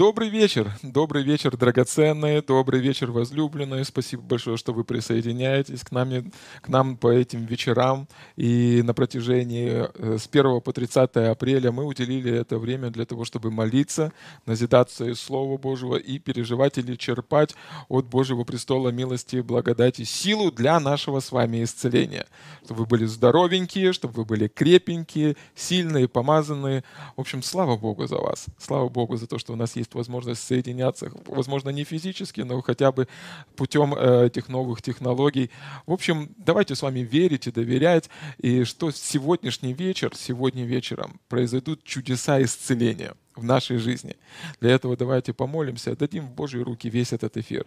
Добрый 0.00 0.30
вечер, 0.30 0.72
добрый 0.82 1.22
вечер, 1.22 1.58
драгоценные, 1.58 2.40
добрый 2.40 2.80
вечер, 2.80 3.10
возлюбленные. 3.10 3.84
Спасибо 3.84 4.22
большое, 4.22 4.56
что 4.56 4.72
вы 4.72 4.82
присоединяетесь 4.82 5.82
к 5.82 5.90
нам, 5.90 6.32
к 6.62 6.68
нам 6.68 6.96
по 6.96 7.12
этим 7.12 7.44
вечерам. 7.44 8.08
И 8.34 8.80
на 8.82 8.94
протяжении 8.94 9.90
э, 9.94 10.16
с 10.16 10.26
1 10.26 10.62
по 10.62 10.72
30 10.72 11.16
апреля 11.16 11.70
мы 11.70 11.84
уделили 11.84 12.32
это 12.32 12.58
время 12.58 12.88
для 12.88 13.04
того, 13.04 13.26
чтобы 13.26 13.50
молиться, 13.50 14.10
назидаться 14.46 15.04
из 15.04 15.20
Слова 15.20 15.58
Божьего 15.58 15.96
и 15.96 16.18
переживать 16.18 16.78
или 16.78 16.96
черпать 16.96 17.54
от 17.90 18.06
Божьего 18.06 18.44
престола 18.44 18.88
милости 18.88 19.42
благодати 19.42 20.04
силу 20.04 20.50
для 20.50 20.80
нашего 20.80 21.20
с 21.20 21.30
вами 21.30 21.62
исцеления. 21.62 22.24
Чтобы 22.64 22.80
вы 22.80 22.86
были 22.86 23.04
здоровенькие, 23.04 23.92
чтобы 23.92 24.14
вы 24.14 24.24
были 24.24 24.48
крепенькие, 24.48 25.36
сильные, 25.54 26.08
помазанные. 26.08 26.84
В 27.18 27.20
общем, 27.20 27.42
слава 27.42 27.76
Богу 27.76 28.06
за 28.06 28.16
вас. 28.16 28.46
Слава 28.56 28.88
Богу 28.88 29.18
за 29.18 29.26
то, 29.26 29.38
что 29.38 29.52
у 29.52 29.56
нас 29.56 29.76
есть 29.76 29.89
возможность 29.94 30.42
соединяться, 30.42 31.10
возможно, 31.26 31.70
не 31.70 31.84
физически, 31.84 32.40
но 32.42 32.60
хотя 32.62 32.92
бы 32.92 33.08
путем 33.56 33.94
э, 33.94 34.26
этих 34.26 34.48
новых 34.48 34.82
технологий. 34.82 35.50
В 35.86 35.92
общем, 35.92 36.30
давайте 36.36 36.74
с 36.74 36.82
вами 36.82 37.00
верить 37.00 37.46
и 37.46 37.52
доверять, 37.52 38.10
и 38.38 38.64
что 38.64 38.90
сегодняшний 38.90 39.72
вечер, 39.72 40.12
сегодня 40.14 40.64
вечером 40.64 41.20
произойдут 41.28 41.84
чудеса 41.84 42.42
исцеления 42.42 43.14
в 43.36 43.44
нашей 43.44 43.78
жизни. 43.78 44.16
Для 44.60 44.70
этого 44.70 44.96
давайте 44.96 45.32
помолимся, 45.32 45.96
дадим 45.96 46.26
в 46.26 46.34
Божьи 46.34 46.60
руки 46.60 46.90
весь 46.90 47.12
этот 47.12 47.36
эфир. 47.36 47.66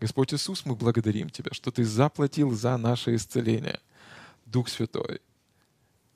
Господь 0.00 0.34
Иисус, 0.34 0.66
мы 0.66 0.74
благодарим 0.74 1.30
Тебя, 1.30 1.50
что 1.52 1.70
Ты 1.70 1.84
заплатил 1.84 2.50
за 2.50 2.76
наше 2.76 3.14
исцеление. 3.14 3.78
Дух 4.46 4.68
Святой, 4.68 5.20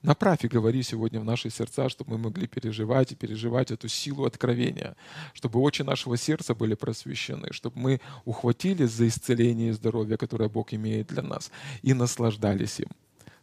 Направь 0.02 0.44
и 0.44 0.48
говори 0.48 0.82
сегодня 0.82 1.20
в 1.20 1.24
наши 1.24 1.50
сердца, 1.50 1.88
чтобы 1.88 2.12
мы 2.12 2.18
могли 2.18 2.46
переживать 2.46 3.12
и 3.12 3.16
переживать 3.16 3.70
эту 3.70 3.88
силу 3.88 4.24
откровения, 4.24 4.94
чтобы 5.32 5.60
очи 5.60 5.82
нашего 5.82 6.16
сердца 6.16 6.54
были 6.54 6.74
просвещены, 6.74 7.52
чтобы 7.52 7.78
мы 7.78 8.00
ухватились 8.24 8.90
за 8.90 9.08
исцеление 9.08 9.70
и 9.70 9.72
здоровье, 9.72 10.16
которое 10.16 10.48
Бог 10.48 10.72
имеет 10.74 11.08
для 11.08 11.22
нас, 11.22 11.50
и 11.82 11.94
наслаждались 11.94 12.80
им. 12.80 12.88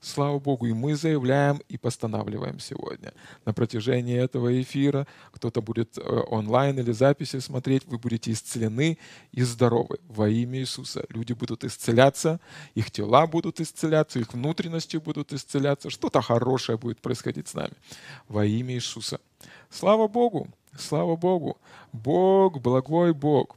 Слава 0.04 0.38
Богу, 0.38 0.66
и 0.66 0.74
мы 0.74 0.96
заявляем 0.96 1.62
и 1.70 1.78
постанавливаем 1.78 2.60
сегодня. 2.60 3.14
На 3.46 3.54
протяжении 3.54 4.18
этого 4.22 4.62
эфира 4.62 5.08
кто-то 5.32 5.62
будет 5.62 5.98
э, 5.98 6.02
онлайн 6.02 6.78
или 6.78 6.92
записи 6.92 7.40
смотреть, 7.40 7.86
вы 7.86 7.98
будете 7.98 8.34
исцелены 8.34 8.98
и 9.32 9.44
здоровы 9.44 10.00
во 10.10 10.28
имя 10.28 10.60
Иисуса. 10.60 11.06
Люди 11.08 11.32
будут 11.32 11.64
исцеляться, 11.64 12.42
их 12.76 12.92
тела 12.92 13.28
будут 13.28 13.62
исцеляться, 13.62 14.20
их 14.20 14.34
внутренности 14.34 14.98
будут 14.98 15.32
исцеляться, 15.32 15.90
что-то 15.90 16.22
хорошее 16.22 16.78
будет 16.78 17.00
происходить 17.00 17.48
с 17.48 17.54
нами 17.54 17.74
во 18.28 18.46
имя 18.46 18.74
Иисуса. 18.74 19.22
Слава 19.70 20.10
Богу! 20.10 20.50
Слава 20.78 21.16
Богу! 21.16 21.58
Бог, 21.94 22.60
благой 22.60 23.14
Бог, 23.14 23.56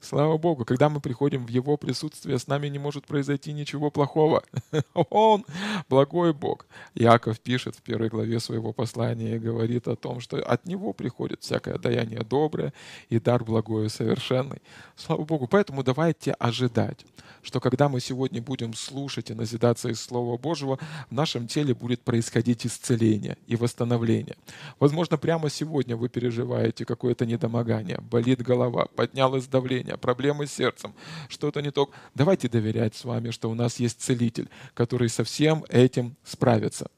Слава 0.00 0.38
Богу, 0.38 0.64
когда 0.64 0.88
мы 0.88 1.00
приходим 1.00 1.44
в 1.44 1.48
Его 1.48 1.76
присутствие, 1.76 2.38
с 2.38 2.46
нами 2.46 2.68
не 2.68 2.78
может 2.78 3.06
произойти 3.06 3.52
ничего 3.52 3.90
плохого. 3.90 4.42
Он 4.94 5.44
благой 5.88 6.32
Бог. 6.32 6.66
Яков 6.94 7.40
пишет 7.40 7.76
в 7.76 7.82
первой 7.82 8.08
главе 8.08 8.40
своего 8.40 8.72
послания 8.72 9.36
и 9.36 9.38
говорит 9.38 9.88
о 9.88 9.96
том, 9.96 10.20
что 10.20 10.38
от 10.38 10.66
Него 10.66 10.92
приходит 10.92 11.42
всякое 11.42 11.78
даяние 11.78 12.22
доброе 12.22 12.72
и 13.08 13.18
дар 13.18 13.44
благой 13.44 13.86
и 13.86 13.88
совершенный. 13.88 14.62
Слава 14.96 15.24
Богу. 15.24 15.46
Поэтому 15.48 15.82
давайте 15.82 16.32
ожидать, 16.32 17.04
что 17.42 17.60
когда 17.60 17.88
мы 17.88 18.00
сегодня 18.00 18.42
будем 18.42 18.74
слушать 18.74 19.30
и 19.30 19.34
назидаться 19.34 19.88
из 19.88 20.00
Слова 20.00 20.36
Божьего, 20.36 20.78
в 21.10 21.12
нашем 21.12 21.46
теле 21.46 21.74
будет 21.74 22.02
происходить 22.02 22.66
исцеление 22.66 23.36
и 23.46 23.56
восстановление. 23.56 24.36
Возможно, 24.78 25.16
прямо 25.16 25.50
сегодня 25.50 25.96
вы 25.96 26.08
переживаете 26.08 26.84
какое-то 26.84 27.26
недомогание, 27.26 27.98
болит 28.00 28.42
голова, 28.42 28.86
поднялось 28.86 29.46
давление, 29.46 29.77
давление, 29.78 29.96
проблемы 29.96 30.46
с 30.46 30.52
сердцем, 30.52 30.94
что-то 31.28 31.60
не 31.62 31.70
то. 31.70 31.90
Давайте 32.14 32.48
доверять 32.48 32.94
с 32.94 33.04
вами, 33.04 33.30
что 33.30 33.50
у 33.50 33.54
нас 33.54 33.80
есть 33.80 34.00
целитель, 34.00 34.48
который 34.74 35.08
со 35.08 35.24
всем 35.24 35.64
этим 35.68 36.16
справится. 36.24 36.90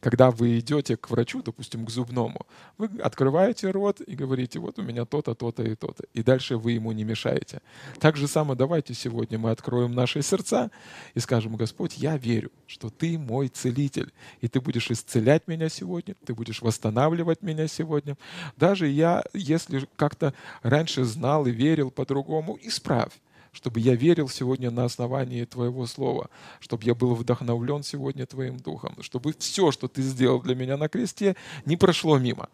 Когда 0.00 0.30
вы 0.30 0.58
идете 0.58 0.96
к 0.96 1.10
врачу, 1.10 1.42
допустим, 1.42 1.86
к 1.86 1.90
зубному, 1.90 2.46
вы 2.78 2.88
открываете 3.02 3.70
рот 3.70 4.00
и 4.00 4.14
говорите, 4.14 4.58
вот 4.58 4.78
у 4.78 4.82
меня 4.82 5.04
то-то, 5.04 5.34
то-то 5.34 5.62
и 5.62 5.74
то-то. 5.74 6.04
И 6.14 6.22
дальше 6.22 6.56
вы 6.56 6.72
ему 6.72 6.92
не 6.92 7.04
мешаете. 7.04 7.60
Так 7.98 8.16
же 8.16 8.28
самое 8.28 8.56
давайте 8.56 8.94
сегодня 8.94 9.38
мы 9.38 9.50
откроем 9.50 9.94
наши 9.94 10.22
сердца 10.22 10.70
и 11.14 11.20
скажем, 11.20 11.56
Господь, 11.56 11.96
я 11.96 12.16
верю, 12.16 12.50
что 12.66 12.90
Ты 12.90 13.18
мой 13.18 13.48
целитель, 13.48 14.12
и 14.40 14.48
Ты 14.48 14.60
будешь 14.60 14.90
исцелять 14.90 15.48
меня 15.48 15.68
сегодня, 15.68 16.14
Ты 16.24 16.34
будешь 16.34 16.62
восстанавливать 16.62 17.42
меня 17.42 17.68
сегодня. 17.68 18.16
Даже 18.56 18.86
я, 18.86 19.24
если 19.32 19.88
как-то 19.96 20.34
раньше 20.62 21.04
знал 21.04 21.46
и 21.46 21.50
верил 21.50 21.90
по-другому, 21.90 22.58
исправь 22.62 23.12
чтобы 23.52 23.80
я 23.80 23.94
верил 23.94 24.28
сегодня 24.28 24.70
на 24.70 24.84
основании 24.84 25.44
Твоего 25.44 25.86
Слова, 25.86 26.30
чтобы 26.60 26.84
я 26.84 26.94
был 26.94 27.14
вдохновлен 27.14 27.82
сегодня 27.82 28.26
Твоим 28.26 28.58
Духом, 28.58 29.02
чтобы 29.02 29.34
все, 29.38 29.70
что 29.70 29.88
Ты 29.88 30.02
сделал 30.02 30.40
для 30.40 30.54
меня 30.54 30.76
на 30.76 30.88
кресте, 30.88 31.36
не 31.64 31.76
прошло 31.76 32.18
мимо. 32.18 32.48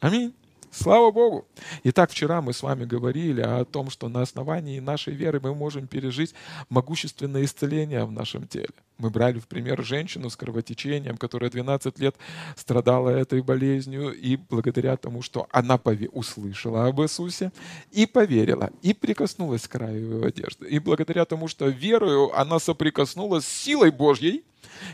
Аминь. 0.00 0.34
Слава 0.72 1.10
Богу! 1.10 1.48
Итак, 1.82 2.12
вчера 2.12 2.40
мы 2.40 2.52
с 2.52 2.62
вами 2.62 2.84
говорили 2.84 3.40
о 3.40 3.64
том, 3.64 3.90
что 3.90 4.08
на 4.08 4.22
основании 4.22 4.78
нашей 4.78 5.14
веры 5.14 5.40
мы 5.42 5.52
можем 5.52 5.88
пережить 5.88 6.32
могущественное 6.68 7.44
исцеление 7.44 8.04
в 8.04 8.12
нашем 8.12 8.46
теле. 8.46 8.70
Мы 8.96 9.10
брали 9.10 9.40
в 9.40 9.48
пример 9.48 9.82
женщину 9.84 10.30
с 10.30 10.36
кровотечением, 10.36 11.16
которая 11.16 11.50
12 11.50 11.98
лет 11.98 12.14
страдала 12.54 13.10
этой 13.10 13.42
болезнью, 13.42 14.12
и 14.12 14.36
благодаря 14.36 14.96
тому, 14.96 15.22
что 15.22 15.48
она 15.50 15.80
услышала 16.12 16.86
об 16.86 17.00
Иисусе 17.00 17.50
и 17.90 18.06
поверила, 18.06 18.70
и 18.80 18.94
прикоснулась 18.94 19.66
к 19.66 19.72
краю 19.72 20.10
его 20.10 20.26
одежды. 20.26 20.68
И 20.68 20.78
благодаря 20.78 21.24
тому, 21.24 21.48
что 21.48 21.66
верою 21.66 22.30
она 22.38 22.60
соприкоснулась 22.60 23.44
с 23.44 23.62
силой 23.62 23.90
Божьей, 23.90 24.44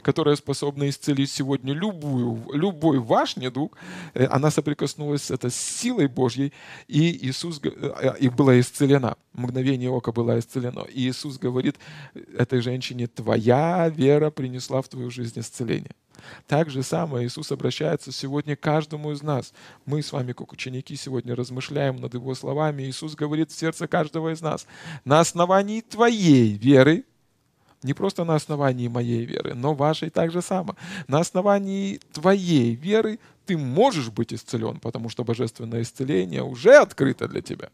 которая 0.03 0.37
способна 0.37 0.88
исцелить 0.88 1.31
сегодня 1.31 1.73
любую, 1.75 2.43
любой 2.53 2.99
ваш 2.99 3.37
недуг, 3.37 3.77
э, 4.15 4.27
она 4.27 4.50
соприкоснулась 4.50 5.25
с 5.25 5.31
этой 5.31 5.50
силой 5.50 6.09
Божьей, 6.09 6.53
и 6.88 7.27
Иисус 7.27 7.61
э, 7.62 8.15
и 8.21 8.29
была 8.29 8.59
исцелена. 8.61 9.17
Мгновение 9.33 9.91
ока 9.91 10.12
была 10.12 10.38
исцелено. 10.38 10.83
И 10.83 11.09
Иисус 11.09 11.38
говорит 11.38 11.77
этой 12.38 12.61
женщине, 12.61 13.06
твоя 13.06 13.88
вера 13.88 14.31
принесла 14.31 14.81
в 14.81 14.88
твою 14.88 15.11
жизнь 15.11 15.41
исцеление. 15.41 15.93
Так 16.47 16.71
же 16.71 16.83
самое 16.83 17.27
Иисус 17.27 17.53
обращается 17.53 18.12
сегодня 18.12 18.56
к 18.56 18.61
каждому 18.61 19.12
из 19.12 19.23
нас. 19.23 19.53
Мы 19.85 20.03
с 20.03 20.12
вами, 20.12 20.33
как 20.33 20.53
ученики, 20.53 20.97
сегодня 20.97 21.35
размышляем 21.35 21.97
над 21.97 22.15
Его 22.15 22.35
словами. 22.35 22.85
Иисус 22.85 23.15
говорит 23.15 23.50
в 23.50 23.59
сердце 23.59 23.87
каждого 23.87 24.33
из 24.33 24.41
нас. 24.41 24.67
На 25.05 25.21
основании 25.21 25.81
твоей 25.81 26.53
веры 26.55 27.05
не 27.82 27.94
просто 27.94 28.25
на 28.25 28.34
основании 28.34 28.88
моей 28.88 29.25
веры, 29.25 29.55
но 29.55 29.75
вашей 29.75 30.11
так 30.11 30.31
же 30.31 30.43
само. 30.43 30.76
На 31.08 31.20
основании 31.20 32.00
твоей 32.12 32.75
веры 32.75 33.19
ты 33.46 33.56
можешь 33.56 34.11
быть 34.11 34.32
исцелен, 34.32 34.81
потому 34.81 35.08
что 35.08 35.25
божественное 35.25 35.82
исцеление 35.82 36.43
уже 36.43 36.76
открыто 36.76 37.28
для 37.28 37.43
тебя. 37.43 37.70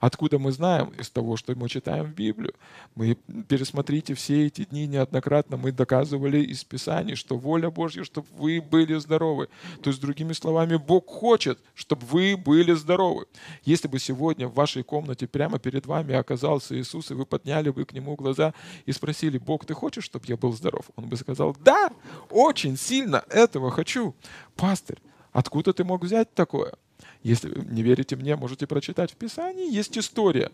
Откуда 0.00 0.38
мы 0.38 0.52
знаем? 0.52 0.92
Из 0.98 1.10
того, 1.10 1.36
что 1.36 1.54
мы 1.54 1.68
читаем 1.68 2.06
в 2.06 2.14
Библию. 2.14 2.54
Мы 2.94 3.14
пересмотрите 3.48 4.14
все 4.14 4.46
эти 4.46 4.64
дни 4.64 4.86
неоднократно. 4.86 5.56
Мы 5.56 5.72
доказывали 5.72 6.38
из 6.38 6.64
Писаний, 6.64 7.14
что 7.14 7.36
воля 7.36 7.70
Божья, 7.70 8.04
чтобы 8.04 8.26
вы 8.36 8.60
были 8.60 8.98
здоровы. 8.98 9.48
То 9.82 9.90
есть, 9.90 10.00
другими 10.00 10.32
словами, 10.32 10.76
Бог 10.76 11.08
хочет, 11.08 11.58
чтобы 11.74 12.06
вы 12.06 12.36
были 12.36 12.72
здоровы. 12.72 13.26
Если 13.64 13.88
бы 13.88 13.98
сегодня 13.98 14.48
в 14.48 14.54
вашей 14.54 14.82
комнате 14.82 15.26
прямо 15.26 15.58
перед 15.58 15.86
вами 15.86 16.14
оказался 16.14 16.78
Иисус, 16.78 17.10
и 17.10 17.14
вы 17.14 17.26
подняли 17.26 17.70
бы 17.70 17.84
к 17.84 17.92
Нему 17.92 18.16
глаза 18.16 18.54
и 18.86 18.92
спросили, 18.92 19.38
Бог, 19.38 19.64
ты 19.64 19.74
хочешь, 19.74 20.04
чтобы 20.04 20.26
я 20.28 20.36
был 20.36 20.52
здоров? 20.52 20.90
Он 20.96 21.08
бы 21.08 21.16
сказал, 21.16 21.56
да, 21.60 21.90
очень 22.30 22.76
сильно 22.76 23.24
этого 23.28 23.70
хочу. 23.70 24.14
Пастырь, 24.56 24.98
откуда 25.32 25.72
ты 25.72 25.84
мог 25.84 26.04
взять 26.04 26.34
такое? 26.34 26.74
Если 27.22 27.52
не 27.70 27.82
верите 27.82 28.16
мне, 28.16 28.36
можете 28.36 28.66
прочитать 28.66 29.12
в 29.12 29.16
Писании. 29.16 29.72
Есть 29.72 29.96
история 29.98 30.50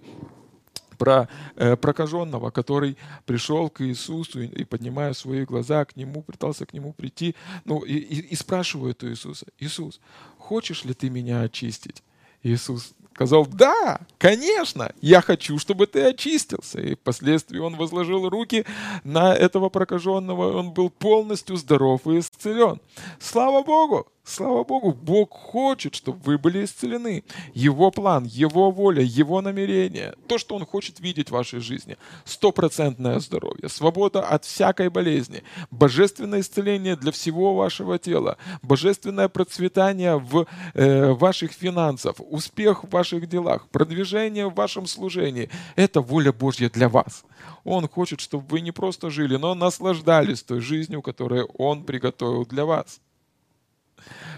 про 0.99 1.29
э, 1.57 1.77
прокаженного, 1.77 2.51
который 2.51 2.97
пришел 3.25 3.71
к 3.71 3.81
Иисусу 3.83 4.43
и, 4.43 4.47
и, 4.47 4.65
поднимая 4.65 5.13
свои 5.15 5.45
глаза 5.45 5.85
к 5.85 5.97
Нему, 5.97 6.23
пытался 6.23 6.67
к 6.67 6.73
Нему 6.73 6.93
прийти, 6.93 7.35
ну, 7.65 7.81
и, 7.81 7.95
и, 7.95 8.21
и 8.21 8.35
спрашивает 8.35 9.03
у 9.05 9.09
Иисуса, 9.09 9.47
«Иисус, 9.59 10.01
хочешь 10.37 10.85
ли 10.85 10.95
ты 10.95 11.09
меня 11.09 11.43
очистить?» 11.43 12.03
Иисус 12.43 12.95
сказал, 13.19 13.47
да, 13.47 14.01
конечно, 14.17 14.93
я 15.01 15.21
хочу, 15.21 15.59
чтобы 15.59 15.89
ты 15.89 16.05
очистился. 16.05 16.81
И 16.81 16.95
впоследствии 16.95 17.59
он 17.59 17.75
возложил 17.75 18.29
руки 18.29 18.65
на 19.03 19.35
этого 19.35 19.71
прокаженного, 19.71 20.57
он 20.57 20.71
был 20.71 20.89
полностью 20.89 21.57
здоров 21.57 22.07
и 22.07 22.21
исцелен. 22.21 22.81
Слава 23.19 23.65
Богу! 23.65 24.07
Слава 24.29 24.63
Богу, 24.63 24.93
Бог 24.93 25.31
хочет, 25.31 25.95
чтобы 25.95 26.19
вы 26.23 26.37
были 26.37 26.63
исцелены. 26.63 27.25
Его 27.55 27.91
план, 27.91 28.25
Его 28.27 28.71
воля, 28.71 29.03
Его 29.03 29.41
намерение, 29.41 30.15
то, 30.27 30.37
что 30.37 30.55
Он 30.55 30.67
хочет 30.67 31.01
видеть 31.01 31.29
в 31.29 31.33
вашей 31.33 31.61
жизни. 31.61 31.97
Стопроцентное 32.27 33.21
здоровье, 33.21 33.71
свобода 33.71 34.21
от 34.21 34.45
всякой 34.45 34.91
болезни, 34.91 35.45
божественное 35.71 36.41
исцеление 36.41 36.95
для 36.95 37.11
всего 37.11 37.55
вашего 37.55 37.99
тела, 37.99 38.37
божественное 38.61 39.29
процветание 39.29 40.19
в 40.19 40.47
э, 40.75 41.13
ваших 41.13 41.53
финансах, 41.53 42.17
успех 42.19 42.85
в 42.85 42.91
ваших 42.91 43.31
делах, 43.31 43.67
продвижение 43.69 44.51
в 44.51 44.55
вашем 44.55 44.87
служении. 44.87 45.49
Это 45.75 46.03
воля 46.03 46.35
Божья 46.35 46.69
для 46.69 46.91
вас. 46.91 47.25
Он 47.65 47.89
хочет, 47.89 48.21
чтобы 48.21 48.45
вы 48.49 48.61
не 48.61 48.73
просто 48.73 49.09
жили, 49.09 49.37
но 49.37 49.55
наслаждались 49.55 50.43
той 50.43 50.61
жизнью, 50.61 51.01
которую 51.01 51.47
Он 51.57 51.83
приготовил 51.83 52.45
для 52.45 52.67
вас. 52.67 53.01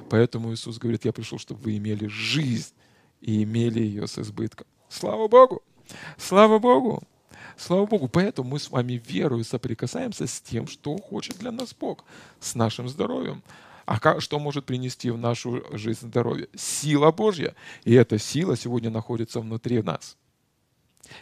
Поэтому 0.09 0.53
Иисус 0.53 0.79
говорит, 0.79 1.05
я 1.05 1.13
пришел, 1.13 1.39
чтобы 1.39 1.61
вы 1.63 1.77
имели 1.77 2.07
жизнь 2.07 2.73
и 3.21 3.43
имели 3.43 3.81
ее 3.81 4.07
с 4.07 4.19
избытком. 4.19 4.67
Слава 4.89 5.29
Богу! 5.29 5.63
Слава 6.17 6.59
Богу! 6.59 7.03
Слава 7.57 7.87
Богу! 7.87 8.09
Поэтому 8.09 8.51
мы 8.51 8.59
с 8.59 8.71
вами 8.71 9.01
верою 9.07 9.45
соприкасаемся 9.45 10.27
с 10.27 10.41
тем, 10.41 10.67
что 10.67 10.97
хочет 10.97 11.39
для 11.39 11.53
нас 11.53 11.75
Бог, 11.79 12.05
с 12.41 12.55
нашим 12.55 12.89
здоровьем. 12.89 13.43
А 13.87 13.99
как, 13.99 14.21
что 14.21 14.39
может 14.39 14.67
принести 14.67 15.11
в 15.11 15.19
нашу 15.19 15.65
жизнь 15.73 16.07
здоровье? 16.07 16.49
Сила 16.57 17.11
Божья. 17.11 17.55
И 17.85 17.93
эта 17.93 18.19
сила 18.19 18.57
сегодня 18.57 18.91
находится 18.91 19.41
внутри 19.41 19.83
нас. 19.83 20.17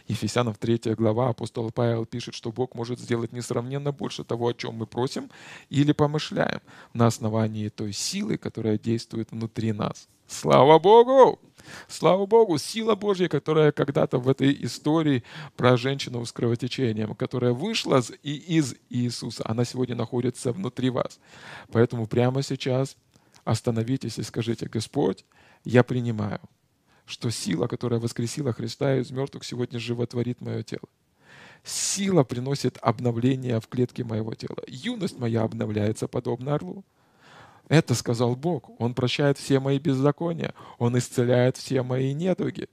Ефесянам 0.07 0.53
3 0.53 0.95
глава 0.95 1.29
апостол 1.29 1.71
Павел 1.71 2.05
пишет, 2.05 2.33
что 2.33 2.51
Бог 2.51 2.75
может 2.75 2.99
сделать 2.99 3.31
несравненно 3.31 3.91
больше 3.91 4.23
того, 4.23 4.47
о 4.47 4.53
чем 4.53 4.75
мы 4.75 4.85
просим 4.85 5.29
или 5.69 5.91
помышляем 5.91 6.61
на 6.93 7.07
основании 7.07 7.69
той 7.69 7.93
силы, 7.93 8.37
которая 8.37 8.77
действует 8.77 9.31
внутри 9.31 9.71
нас. 9.71 10.07
Слава 10.27 10.77
Богу! 10.77 11.39
Слава 11.87 12.25
Богу, 12.25 12.57
сила 12.57 12.95
Божья, 12.95 13.27
которая 13.27 13.71
когда-то 13.71 14.19
в 14.19 14.29
этой 14.29 14.55
истории 14.63 15.23
про 15.57 15.75
женщину 15.75 16.23
с 16.23 16.31
кровотечением, 16.31 17.15
которая 17.15 17.53
вышла 17.53 18.01
и 18.23 18.35
из 18.35 18.75
Иисуса, 18.89 19.43
она 19.45 19.65
сегодня 19.65 19.95
находится 19.95 20.51
внутри 20.51 20.89
вас. 20.89 21.19
Поэтому 21.71 22.07
прямо 22.07 22.43
сейчас 22.43 22.95
остановитесь 23.43 24.19
и 24.19 24.23
скажите, 24.23 24.67
Господь, 24.67 25.25
я 25.63 25.83
принимаю 25.83 26.39
что 27.09 27.31
сила, 27.31 27.67
которая 27.67 27.99
воскресила 27.99 28.53
Христа 28.53 28.97
из 28.97 29.09
мертвых, 29.09 29.43
сегодня 29.43 29.79
животворит 29.79 30.41
мое 30.41 30.61
тело. 30.61 30.87
Сила 31.63 32.23
приносит 32.23 32.77
обновление 32.81 33.59
в 33.59 33.67
клетке 33.67 34.03
моего 34.03 34.35
тела. 34.35 34.59
Юность 34.67 35.17
моя 35.17 35.41
обновляется 35.41 36.07
подобно 36.07 36.53
орлу. 36.53 36.85
Это 37.67 37.95
сказал 37.95 38.35
Бог. 38.35 38.69
Он 38.79 38.93
прощает 38.93 39.37
все 39.37 39.59
мои 39.59 39.79
беззакония. 39.79 40.53
Он 40.77 40.97
исцеляет 40.97 41.57
все 41.57 41.81
мои 41.81 42.13
недуги. 42.13 42.69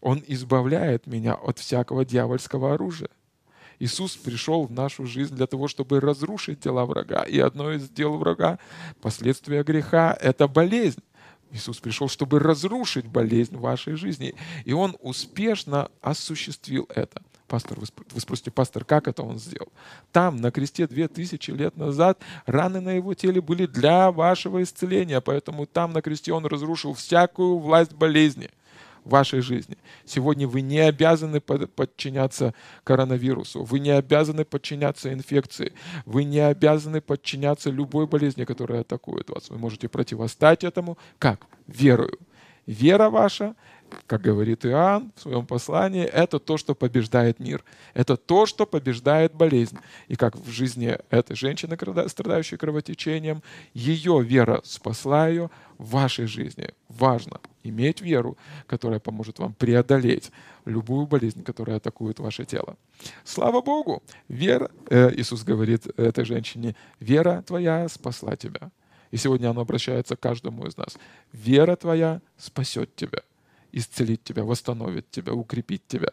Он 0.00 0.22
избавляет 0.26 1.06
меня 1.06 1.34
от 1.34 1.58
всякого 1.58 2.04
дьявольского 2.04 2.74
оружия. 2.74 3.10
Иисус 3.78 4.16
пришел 4.16 4.66
в 4.66 4.72
нашу 4.72 5.06
жизнь 5.06 5.34
для 5.34 5.46
того, 5.46 5.68
чтобы 5.68 6.00
разрушить 6.00 6.60
дела 6.60 6.84
врага. 6.84 7.22
И 7.22 7.38
одно 7.38 7.72
из 7.72 7.88
дел 7.88 8.16
врага, 8.16 8.58
последствия 9.00 9.62
греха, 9.62 10.16
это 10.20 10.48
болезнь. 10.48 11.02
Иисус 11.52 11.78
пришел, 11.78 12.08
чтобы 12.08 12.38
разрушить 12.38 13.06
болезнь 13.06 13.56
в 13.56 13.60
вашей 13.60 13.94
жизни. 13.94 14.34
И 14.64 14.72
Он 14.72 14.96
успешно 15.00 15.90
осуществил 16.00 16.88
это. 16.94 17.22
Пастор, 17.50 17.80
вы 17.80 18.20
спросите, 18.20 18.52
пастор, 18.52 18.84
как 18.84 19.08
это 19.08 19.24
он 19.24 19.40
сделал? 19.40 19.72
Там, 20.12 20.36
на 20.36 20.52
кресте 20.52 20.86
две 20.86 21.08
тысячи 21.08 21.50
лет 21.50 21.76
назад, 21.76 22.20
раны 22.46 22.80
на 22.80 22.90
его 22.90 23.12
теле 23.14 23.40
были 23.40 23.66
для 23.66 24.12
вашего 24.12 24.62
исцеления, 24.62 25.20
поэтому 25.20 25.66
там 25.66 25.92
на 25.92 26.00
кресте 26.00 26.32
он 26.32 26.46
разрушил 26.46 26.94
всякую 26.94 27.58
власть 27.58 27.92
болезни 27.92 28.50
вашей 29.10 29.40
жизни. 29.40 29.76
Сегодня 30.04 30.48
вы 30.48 30.62
не 30.62 30.78
обязаны 30.78 31.40
подчиняться 31.40 32.54
коронавирусу, 32.84 33.62
вы 33.64 33.80
не 33.80 33.90
обязаны 33.90 34.44
подчиняться 34.44 35.12
инфекции, 35.12 35.72
вы 36.06 36.24
не 36.24 36.40
обязаны 36.40 37.00
подчиняться 37.00 37.70
любой 37.70 38.06
болезни, 38.06 38.44
которая 38.44 38.80
атакует 38.80 39.28
вас. 39.30 39.50
Вы 39.50 39.58
можете 39.58 39.88
противостать 39.88 40.64
этому 40.64 40.96
как? 41.18 41.46
Верою. 41.66 42.18
Вера 42.66 43.10
ваша 43.10 43.54
как 44.06 44.22
говорит 44.22 44.64
Иоанн 44.66 45.12
в 45.16 45.20
своем 45.20 45.46
послании, 45.46 46.04
это 46.04 46.38
то, 46.38 46.56
что 46.56 46.74
побеждает 46.74 47.40
мир. 47.40 47.64
Это 47.94 48.16
то, 48.16 48.46
что 48.46 48.66
побеждает 48.66 49.34
болезнь. 49.34 49.78
И 50.08 50.16
как 50.16 50.36
в 50.36 50.50
жизни 50.50 50.98
этой 51.10 51.36
женщины, 51.36 51.76
страдающей 52.08 52.56
кровотечением, 52.56 53.42
ее 53.74 54.22
вера 54.22 54.60
спасла 54.64 55.28
ее 55.28 55.50
в 55.78 55.90
вашей 55.90 56.26
жизни. 56.26 56.70
Важно 56.88 57.40
иметь 57.62 58.00
веру, 58.00 58.36
которая 58.66 59.00
поможет 59.00 59.38
вам 59.38 59.54
преодолеть 59.54 60.30
любую 60.64 61.06
болезнь, 61.06 61.42
которая 61.42 61.76
атакует 61.76 62.18
ваше 62.18 62.44
тело. 62.44 62.76
Слава 63.24 63.60
Богу! 63.60 64.02
Вера, 64.28 64.70
э, 64.88 65.12
Иисус 65.16 65.44
говорит 65.44 65.86
этой 65.98 66.24
женщине, 66.24 66.74
вера 67.00 67.42
твоя 67.46 67.88
спасла 67.88 68.36
тебя. 68.36 68.70
И 69.10 69.16
сегодня 69.16 69.50
оно 69.50 69.62
обращается 69.62 70.16
к 70.16 70.20
каждому 70.20 70.66
из 70.66 70.76
нас. 70.76 70.96
Вера 71.32 71.76
твоя 71.76 72.20
спасет 72.36 72.94
тебя 72.94 73.22
исцелить 73.72 74.22
тебя, 74.24 74.44
восстановит 74.44 75.10
тебя, 75.10 75.32
укрепит 75.32 75.86
тебя. 75.86 76.10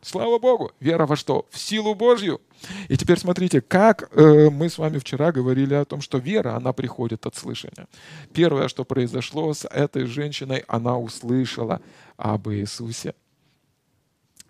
Слава 0.00 0.38
Богу! 0.38 0.70
Вера 0.80 1.06
во 1.06 1.16
что? 1.16 1.46
В 1.50 1.58
силу 1.58 1.94
Божью. 1.94 2.40
И 2.88 2.96
теперь 2.96 3.18
смотрите, 3.18 3.60
как 3.60 4.10
э, 4.12 4.48
мы 4.48 4.68
с 4.68 4.78
вами 4.78 4.98
вчера 4.98 5.32
говорили 5.32 5.74
о 5.74 5.84
том, 5.84 6.00
что 6.00 6.18
вера, 6.18 6.54
она 6.54 6.72
приходит 6.72 7.26
от 7.26 7.34
слышания. 7.34 7.88
Первое, 8.32 8.68
что 8.68 8.84
произошло 8.84 9.52
с 9.52 9.66
этой 9.66 10.06
женщиной, 10.06 10.64
она 10.68 10.96
услышала 10.96 11.80
об 12.16 12.48
Иисусе. 12.48 13.14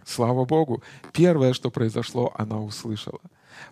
Слава 0.05 0.45
Богу! 0.45 0.83
Первое, 1.13 1.55
что 1.55 1.71
произошло, 1.71 2.33
она 2.37 2.61
услышала. 2.61 3.21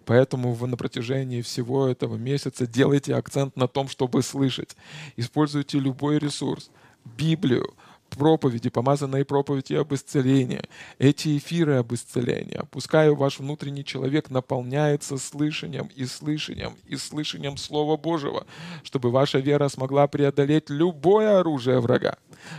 Поэтому 0.04 0.52
вы 0.52 0.68
на 0.68 0.76
протяжении 0.76 1.42
всего 1.42 1.86
этого 1.86 2.16
месяца 2.16 2.66
делайте 2.66 3.14
акцент 3.14 3.56
на 3.56 3.68
том, 3.68 3.88
чтобы 3.88 4.22
слышать. 4.22 4.76
Используйте 5.16 5.78
любой 5.78 6.18
ресурс. 6.18 6.70
Библию, 7.04 7.74
проповеди, 8.10 8.70
помазанные 8.70 9.24
проповеди 9.24 9.74
об 9.74 9.92
исцелении, 9.94 10.62
эти 10.98 11.36
эфиры 11.36 11.76
об 11.76 11.92
исцелении. 11.92 12.60
Пускай 12.70 13.10
ваш 13.10 13.38
внутренний 13.38 13.84
человек 13.84 14.30
наполняется 14.30 15.18
слышанием 15.18 15.90
и 15.94 16.04
слышанием 16.06 16.76
и 16.86 16.96
слышанием 16.96 17.56
Слова 17.56 17.96
Божьего, 17.96 18.46
чтобы 18.82 19.10
ваша 19.10 19.38
вера 19.38 19.68
смогла 19.68 20.06
преодолеть 20.06 20.70
любое 20.70 21.38
оружие 21.40 21.80
врага, 21.80 22.16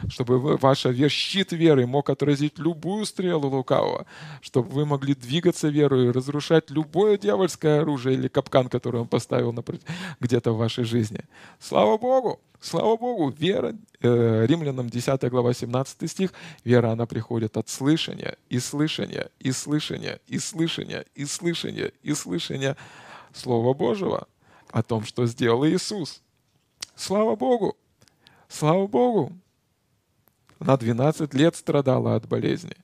чтобы 0.09 0.57
ваша 0.57 0.89
вера, 0.89 1.09
щит 1.09 1.51
веры 1.51 1.85
мог 1.85 2.09
отразить 2.09 2.59
любую 2.59 3.05
стрелу 3.05 3.49
лукавого, 3.49 4.05
чтобы 4.41 4.69
вы 4.69 4.85
могли 4.85 5.15
двигаться 5.15 5.67
верой 5.69 6.07
и 6.07 6.11
разрушать 6.11 6.69
любое 6.69 7.17
дьявольское 7.17 7.81
оружие 7.81 8.15
или 8.15 8.27
капкан, 8.27 8.69
который 8.69 9.01
он 9.01 9.07
поставил 9.07 9.53
где-то 10.19 10.51
в 10.51 10.57
вашей 10.57 10.83
жизни. 10.83 11.21
Слава 11.59 11.97
Богу! 11.97 12.39
Слава 12.59 12.97
Богу, 12.97 13.29
вера, 13.29 13.75
э, 14.01 14.45
Римлянам 14.47 14.89
10 14.89 15.29
глава 15.29 15.53
17 15.53 16.09
стих, 16.09 16.33
вера, 16.63 16.91
она 16.91 17.05
приходит 17.05 17.55
от 17.55 17.69
слышания, 17.69 18.35
и 18.49 18.59
слышания, 18.59 19.29
и 19.39 19.51
слышания, 19.51 20.19
и 20.27 20.39
слышания, 20.39 21.05
и 21.13 21.25
слышания, 21.25 21.91
и 22.01 22.13
слышания 22.15 22.75
Слова 23.33 23.73
Божьего 23.73 24.27
о 24.71 24.81
том, 24.81 25.05
что 25.05 25.27
сделал 25.27 25.65
Иисус. 25.67 26.21
Слава 26.95 27.35
Богу! 27.35 27.77
Слава 28.49 28.87
Богу! 28.87 29.33
Она 30.59 30.77
12 30.77 31.33
лет 31.33 31.55
страдала 31.55 32.15
от 32.15 32.27
болезни 32.27 32.75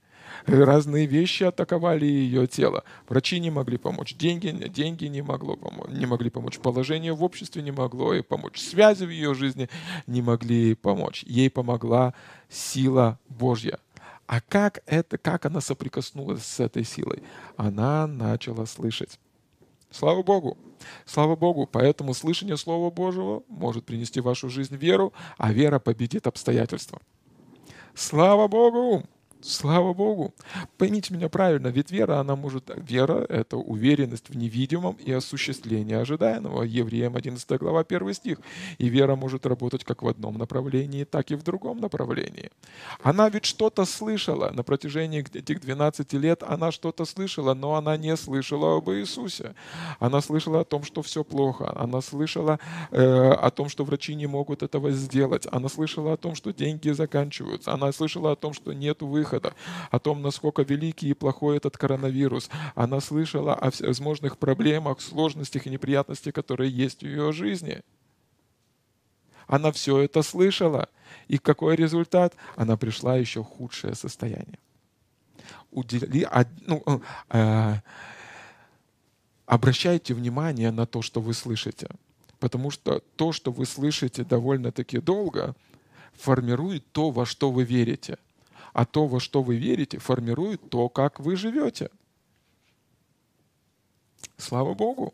разные 0.46 1.06
вещи 1.06 1.44
атаковали 1.44 2.06
ее 2.06 2.48
тело. 2.48 2.84
Врачи 3.08 3.39
не 3.39 3.51
могли 3.51 3.77
помочь, 3.77 4.15
деньги, 4.15 4.50
деньги 4.68 5.06
не, 5.06 5.22
могло 5.22 5.56
помочь, 5.56 5.89
не 5.89 6.06
могли 6.06 6.30
помочь, 6.30 6.60
положение 6.60 7.13
в 7.13 7.24
обществе 7.24 7.62
не 7.62 7.72
могло 7.72 8.13
ей 8.13 8.24
помочь, 8.24 8.60
связи 8.60 9.06
в 9.06 9.10
ее 9.10 9.34
жизни 9.34 9.70
не 10.08 10.22
могли 10.22 10.75
помочь. 10.75 11.24
Ей 11.24 11.50
помогла 11.50 12.13
сила 12.50 13.20
Божья. 13.30 13.80
А 14.25 14.42
как 14.42 14.82
это, 14.86 15.18
как 15.18 15.46
она 15.46 15.62
соприкоснулась 15.62 16.46
с 16.46 16.60
этой 16.60 16.84
силой? 16.84 17.22
Она 17.58 18.08
начала 18.08 18.65
слышать. 18.65 19.20
Слава 19.92 20.24
Богу! 20.24 20.58
Слава 21.06 21.36
Богу! 21.36 21.68
Поэтому 21.72 22.13
слышание 22.13 22.58
Слова 22.58 22.89
Божьего 22.89 23.44
может 23.48 23.86
принести 23.86 24.22
в 24.22 24.24
вашу 24.24 24.50
жизнь 24.50 24.75
веру, 24.75 25.13
а 25.38 25.53
вера 25.53 25.77
победит 25.77 26.25
обстоятельства. 26.25 27.00
Слава 27.96 28.48
Богу! 28.48 29.04
Слава 29.44 29.94
Богу. 29.94 30.34
Поймите 30.78 31.14
меня 31.14 31.28
правильно, 31.28 31.68
ведь 31.68 31.92
вера, 31.92 32.20
она 32.20 32.38
может... 32.38 32.72
Вера— 32.78 33.26
это 33.30 33.58
уверенность 33.58 34.30
в 34.30 34.38
невидимом 34.38 34.96
и 34.96 35.12
осуществление 35.12 36.00
ожидаемого. 36.00 36.64
Евреям 36.64 37.18
11 37.18 37.60
глава 37.60 37.82
1 37.82 38.14
стих. 38.14 38.38
И 38.78 38.88
вера 38.88 39.16
может 39.16 39.46
работать 39.46 39.84
как 39.84 40.02
в 40.02 40.08
одном 40.08 40.38
направлении, 40.38 41.04
так 41.04 41.30
и 41.32 41.36
в 41.36 41.44
другом 41.44 41.80
направлении. 41.80 42.52
Она 43.02 43.28
ведь 43.28 43.44
что-то 43.44 43.84
слышала 43.84 44.50
на 44.52 44.64
протяжении 44.64 45.20
этих 45.20 45.60
12 45.60 46.14
лет, 46.14 46.42
она 46.44 46.72
что-то 46.72 47.04
слышала, 47.04 47.54
но 47.54 47.76
она 47.76 47.98
не 47.98 48.16
слышала 48.16 48.78
об 48.78 48.90
Иисусе. 48.92 49.56
Она 50.00 50.22
слышала 50.22 50.62
о 50.62 50.64
том, 50.64 50.86
что 50.86 51.02
все 51.02 51.26
плохо. 51.26 51.74
Она 51.76 52.00
слышала 52.00 52.60
э, 52.92 53.32
о 53.32 53.50
том, 53.52 53.68
что 53.68 53.84
врачи 53.84 54.16
не 54.16 54.28
могут 54.28 54.64
этого 54.64 54.92
сделать. 54.92 55.48
Она 55.52 55.68
слышала 55.68 56.14
о 56.14 56.18
том, 56.18 56.34
что 56.34 56.54
деньги 56.54 56.92
заканчиваются. 56.92 57.74
Она 57.74 57.92
слышала 57.92 58.32
о 58.32 58.36
том, 58.38 58.54
что 58.54 58.72
нет 58.72 59.02
выхода 59.02 59.33
выхода, 59.34 59.54
о 59.92 60.00
том, 60.00 60.22
насколько 60.22 60.62
великий 60.63 61.10
и 61.10 61.13
плохой 61.13 61.58
этот 61.58 61.78
коронавирус. 61.78 62.50
Она 62.75 63.02
слышала 63.02 63.56
о 63.56 63.72
возможных 63.80 64.38
проблемах, 64.38 65.02
сложностях 65.02 65.68
и 65.68 65.70
неприятностях, 65.70 66.34
которые 66.34 66.70
есть 66.70 67.02
в 67.02 67.06
ее 67.06 67.32
жизни. 67.32 67.82
Она 69.48 69.72
все 69.72 70.00
это 70.00 70.24
слышала. 70.24 70.88
И 71.28 71.38
какой 71.38 71.75
результат? 71.75 72.36
Она 72.56 72.78
пришла 72.78 73.18
еще 73.18 73.44
худшее 73.44 73.96
состояние. 73.96 74.60
Удели, 75.72 76.28
ну, 76.68 77.02
э, 77.30 77.75
обращайте 79.46 80.13
внимание 80.13 80.72
на 80.72 80.86
то, 80.86 81.02
что 81.02 81.22
вы 81.22 81.34
слышите. 81.34 81.88
Потому 82.40 82.72
что 82.72 83.02
то, 83.16 83.32
что 83.32 83.52
вы 83.52 83.66
слышите 83.66 84.24
довольно-таки 84.24 85.00
долго, 85.00 85.56
формирует 86.13 86.92
то, 86.92 87.12
во 87.12 87.25
что 87.25 87.52
вы 87.52 87.63
верите 87.63 88.18
а 88.74 88.86
то, 88.86 89.08
во 89.08 89.20
что 89.20 89.42
вы 89.42 89.56
верите, 89.56 90.00
формирует 90.00 90.70
то, 90.70 90.89
как 90.89 91.20
вы 91.20 91.36
живете. 91.36 91.89
Слава 94.38 94.74
Богу! 94.74 95.13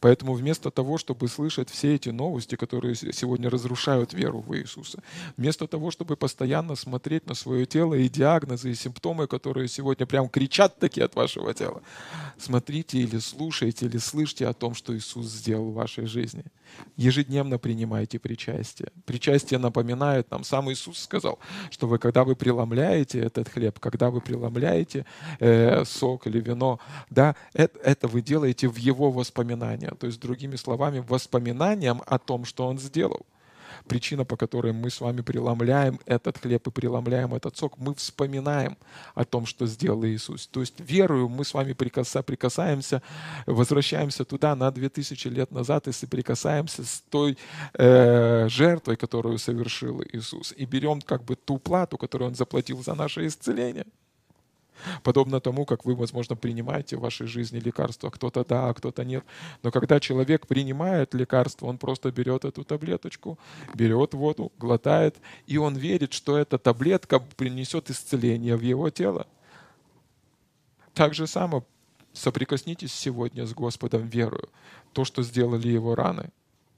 Поэтому 0.00 0.34
вместо 0.34 0.70
того, 0.70 0.98
чтобы 0.98 1.28
слышать 1.28 1.70
все 1.70 1.94
эти 1.94 2.10
новости, 2.10 2.56
которые 2.56 2.94
сегодня 2.94 3.50
разрушают 3.50 4.12
веру 4.12 4.40
в 4.40 4.56
Иисуса, 4.56 5.02
вместо 5.36 5.66
того, 5.66 5.90
чтобы 5.90 6.16
постоянно 6.16 6.76
смотреть 6.76 7.26
на 7.26 7.34
свое 7.34 7.66
тело 7.66 7.94
и 7.94 8.08
диагнозы, 8.08 8.70
и 8.70 8.74
симптомы, 8.74 9.26
которые 9.26 9.68
сегодня 9.68 10.06
прям 10.06 10.28
кричат 10.28 10.78
такие 10.78 11.04
от 11.04 11.14
вашего 11.14 11.52
тела, 11.54 11.82
смотрите 12.38 12.98
или 12.98 13.18
слушайте, 13.18 13.86
или 13.86 13.98
слышите 13.98 14.46
о 14.46 14.52
том, 14.52 14.74
что 14.74 14.96
Иисус 14.96 15.26
сделал 15.26 15.70
в 15.70 15.74
вашей 15.74 16.06
жизни. 16.06 16.44
Ежедневно 16.96 17.58
принимайте 17.58 18.18
причастие. 18.18 18.90
Причастие 19.04 19.58
напоминает 19.58 20.30
нам, 20.30 20.44
сам 20.44 20.70
Иисус 20.70 20.98
сказал, 20.98 21.38
что 21.70 21.86
вы, 21.86 21.98
когда 21.98 22.24
вы 22.24 22.34
преломляете 22.34 23.20
этот 23.20 23.48
хлеб, 23.48 23.78
когда 23.78 24.10
вы 24.10 24.20
преломляете 24.20 25.06
э, 25.38 25.84
сок 25.84 26.26
или 26.26 26.40
вино, 26.40 26.80
да, 27.10 27.36
это, 27.52 27.78
это 27.78 28.08
вы 28.08 28.22
делаете 28.22 28.68
в 28.68 28.76
Его 28.76 29.10
воспоминании 29.10 29.75
воспоминания, 29.76 29.96
то 29.98 30.06
есть, 30.06 30.20
другими 30.20 30.56
словами, 30.56 31.04
воспоминанием 31.06 32.02
о 32.06 32.18
том, 32.18 32.44
что 32.44 32.66
Он 32.66 32.78
сделал. 32.78 33.26
Причина, 33.88 34.24
по 34.24 34.36
которой 34.36 34.72
мы 34.72 34.90
с 34.90 35.00
вами 35.00 35.20
преломляем 35.20 36.00
этот 36.06 36.38
хлеб 36.38 36.66
и 36.66 36.70
преломляем 36.70 37.34
этот 37.34 37.56
сок, 37.56 37.78
мы 37.78 37.94
вспоминаем 37.94 38.76
о 39.14 39.24
том, 39.24 39.46
что 39.46 39.66
сделал 39.66 40.04
Иисус. 40.04 40.48
То 40.48 40.60
есть 40.60 40.80
верою 40.80 41.28
мы 41.28 41.44
с 41.44 41.54
вами 41.54 41.72
прикаса, 41.74 42.22
прикасаемся, 42.22 43.00
возвращаемся 43.46 44.24
туда 44.24 44.56
на 44.56 44.70
2000 44.70 45.28
лет 45.28 45.52
назад 45.52 45.88
и 45.88 45.92
соприкасаемся 45.92 46.82
с 46.82 47.02
той 47.10 47.36
э, 47.74 48.48
жертвой, 48.48 48.96
которую 48.96 49.38
совершил 49.38 50.02
Иисус. 50.12 50.54
И 50.56 50.66
берем 50.66 51.00
как 51.00 51.22
бы 51.22 51.36
ту 51.36 51.58
плату, 51.58 51.96
которую 51.98 52.28
Он 52.28 52.34
заплатил 52.34 52.82
за 52.82 52.94
наше 52.94 53.26
исцеление. 53.26 53.84
Подобно 55.02 55.40
тому, 55.40 55.64
как 55.64 55.84
вы, 55.84 55.94
возможно, 55.94 56.36
принимаете 56.36 56.96
в 56.96 57.00
вашей 57.00 57.26
жизни 57.26 57.58
лекарства. 57.58 58.10
Кто-то 58.10 58.44
да, 58.44 58.68
а 58.68 58.74
кто-то 58.74 59.04
нет. 59.04 59.24
Но 59.62 59.70
когда 59.70 60.00
человек 60.00 60.46
принимает 60.46 61.14
лекарство, 61.14 61.66
он 61.66 61.78
просто 61.78 62.10
берет 62.10 62.44
эту 62.44 62.64
таблеточку, 62.64 63.38
берет 63.74 64.14
воду, 64.14 64.52
глотает, 64.58 65.16
и 65.46 65.56
он 65.56 65.76
верит, 65.76 66.12
что 66.12 66.36
эта 66.36 66.58
таблетка 66.58 67.20
принесет 67.20 67.90
исцеление 67.90 68.56
в 68.56 68.62
его 68.62 68.90
тело. 68.90 69.26
Так 70.94 71.14
же 71.14 71.26
само 71.26 71.64
соприкоснитесь 72.12 72.92
сегодня 72.92 73.46
с 73.46 73.52
Господом 73.52 74.08
верою. 74.08 74.48
То, 74.92 75.04
что 75.04 75.22
сделали 75.22 75.68
его 75.68 75.94
раны. 75.94 76.30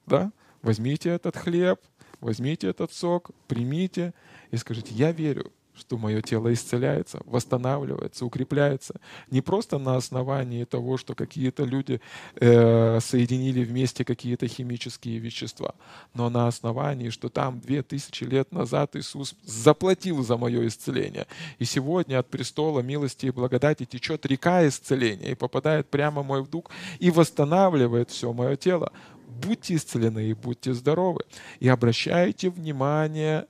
Да? 0.07 0.33
Возьмите 0.63 1.11
этот 1.11 1.37
хлеб, 1.37 1.81
возьмите 2.21 2.69
этот 2.69 2.93
сок, 2.93 3.31
примите 3.47 4.13
и 4.51 4.57
скажите, 4.57 4.93
я 4.95 5.13
верю, 5.13 5.53
что 5.79 5.97
мое 5.97 6.21
тело 6.21 6.53
исцеляется, 6.53 7.21
восстанавливается, 7.25 8.25
укрепляется. 8.25 9.01
Не 9.31 9.41
просто 9.41 9.79
на 9.79 9.97
основании 9.97 10.65
того, 10.65 10.97
что 10.97 11.15
какие-то 11.15 11.65
люди 11.65 12.01
э, 12.37 13.01
соединили 13.01 13.65
вместе 13.65 14.05
какие-то 14.05 14.47
химические 14.47 15.19
вещества, 15.19 15.75
но 16.15 16.31
на 16.31 16.47
основании, 16.47 17.11
что 17.11 17.29
там 17.29 17.61
две 17.61 17.83
тысячи 17.83 18.25
лет 18.25 18.53
назад 18.53 18.97
Иисус 18.97 19.35
заплатил 19.45 20.23
за 20.23 20.37
мое 20.37 20.67
исцеление. 20.67 21.27
И 21.59 21.65
сегодня 21.65 22.19
от 22.19 22.29
престола 22.29 22.81
милости 22.81 23.27
и 23.27 23.31
благодати 23.31 23.85
течет 23.85 24.27
река 24.27 24.67
исцеления 24.67 25.33
и 25.33 25.35
попадает 25.35 25.89
прямо 25.89 26.23
мой 26.23 26.43
вдух 26.43 26.65
и 26.99 27.11
восстанавливает 27.11 28.11
все 28.11 28.33
мое 28.33 28.57
тело. 28.57 28.93
Будьте 29.27 29.77
исцелены 29.77 30.31
и 30.31 30.35
будьте 30.35 30.75
здоровы. 30.75 31.21
И 31.61 31.69
обращайте 31.69 32.51
внимание 32.51 33.47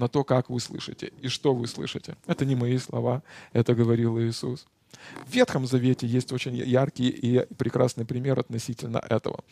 на 0.00 0.08
то, 0.08 0.24
как 0.24 0.50
вы 0.50 0.58
слышите 0.60 1.12
и 1.22 1.28
что 1.28 1.54
вы 1.54 1.66
слышите. 1.66 2.16
Это 2.26 2.44
не 2.44 2.56
мои 2.56 2.78
слова, 2.78 3.22
это 3.52 3.74
говорил 3.74 4.18
Иисус. 4.18 4.66
В 5.26 5.34
Ветхом 5.34 5.66
Завете 5.66 6.06
есть 6.06 6.32
очень 6.32 6.56
яркий 6.56 7.08
и 7.08 7.46
прекрасный 7.54 8.04
пример 8.04 8.38
относительно 8.40 8.98
этого. 9.08 9.44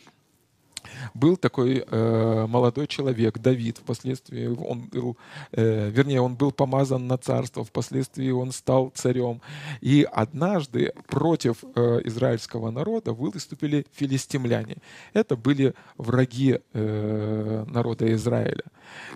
Был 1.13 1.37
такой 1.37 1.83
э, 1.85 2.45
молодой 2.47 2.87
человек, 2.87 3.37
Давид, 3.39 3.77
впоследствии 3.77 4.47
он 4.47 4.89
был, 4.91 5.17
э, 5.51 5.89
вернее, 5.89 6.21
он 6.21 6.35
был 6.35 6.51
помазан 6.51 7.07
на 7.07 7.17
царство, 7.17 7.63
впоследствии 7.63 8.31
он 8.31 8.51
стал 8.51 8.91
царем. 8.95 9.41
И 9.81 10.07
однажды 10.11 10.93
против 11.07 11.63
э, 11.75 12.01
израильского 12.05 12.71
народа 12.71 13.13
выступили 13.13 13.85
филистимляне. 13.91 14.77
Это 15.13 15.35
были 15.35 15.73
враги 15.97 16.59
э, 16.73 17.65
народа 17.67 18.13
Израиля. 18.13 18.63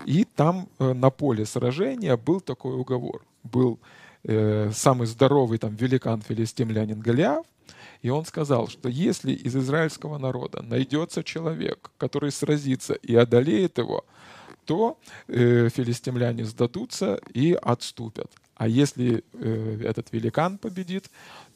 И 0.06 0.24
там 0.24 0.68
э, 0.78 0.92
на 0.92 1.10
поле 1.10 1.44
сражения 1.44 2.16
был 2.16 2.40
такой 2.40 2.74
уговор. 2.74 3.24
Был 3.42 3.78
э, 4.24 4.70
самый 4.72 5.06
здоровый 5.06 5.58
там 5.58 5.74
великан 5.76 6.22
филистимлянин 6.22 7.00
Голиаф, 7.00 7.46
и 8.04 8.10
он 8.10 8.26
сказал, 8.26 8.68
что 8.68 8.90
если 8.90 9.32
из 9.32 9.56
израильского 9.56 10.18
народа 10.18 10.62
найдется 10.62 11.24
человек, 11.24 11.90
который 11.96 12.30
сразится 12.32 12.92
и 12.92 13.14
одолеет 13.14 13.78
его, 13.78 14.04
то 14.66 14.98
э, 15.26 15.70
филистимляне 15.70 16.44
сдадутся 16.44 17.18
и 17.32 17.54
отступят. 17.54 18.30
А 18.56 18.68
если 18.68 19.24
э, 19.32 19.80
этот 19.82 20.12
великан 20.12 20.58
победит, 20.58 21.10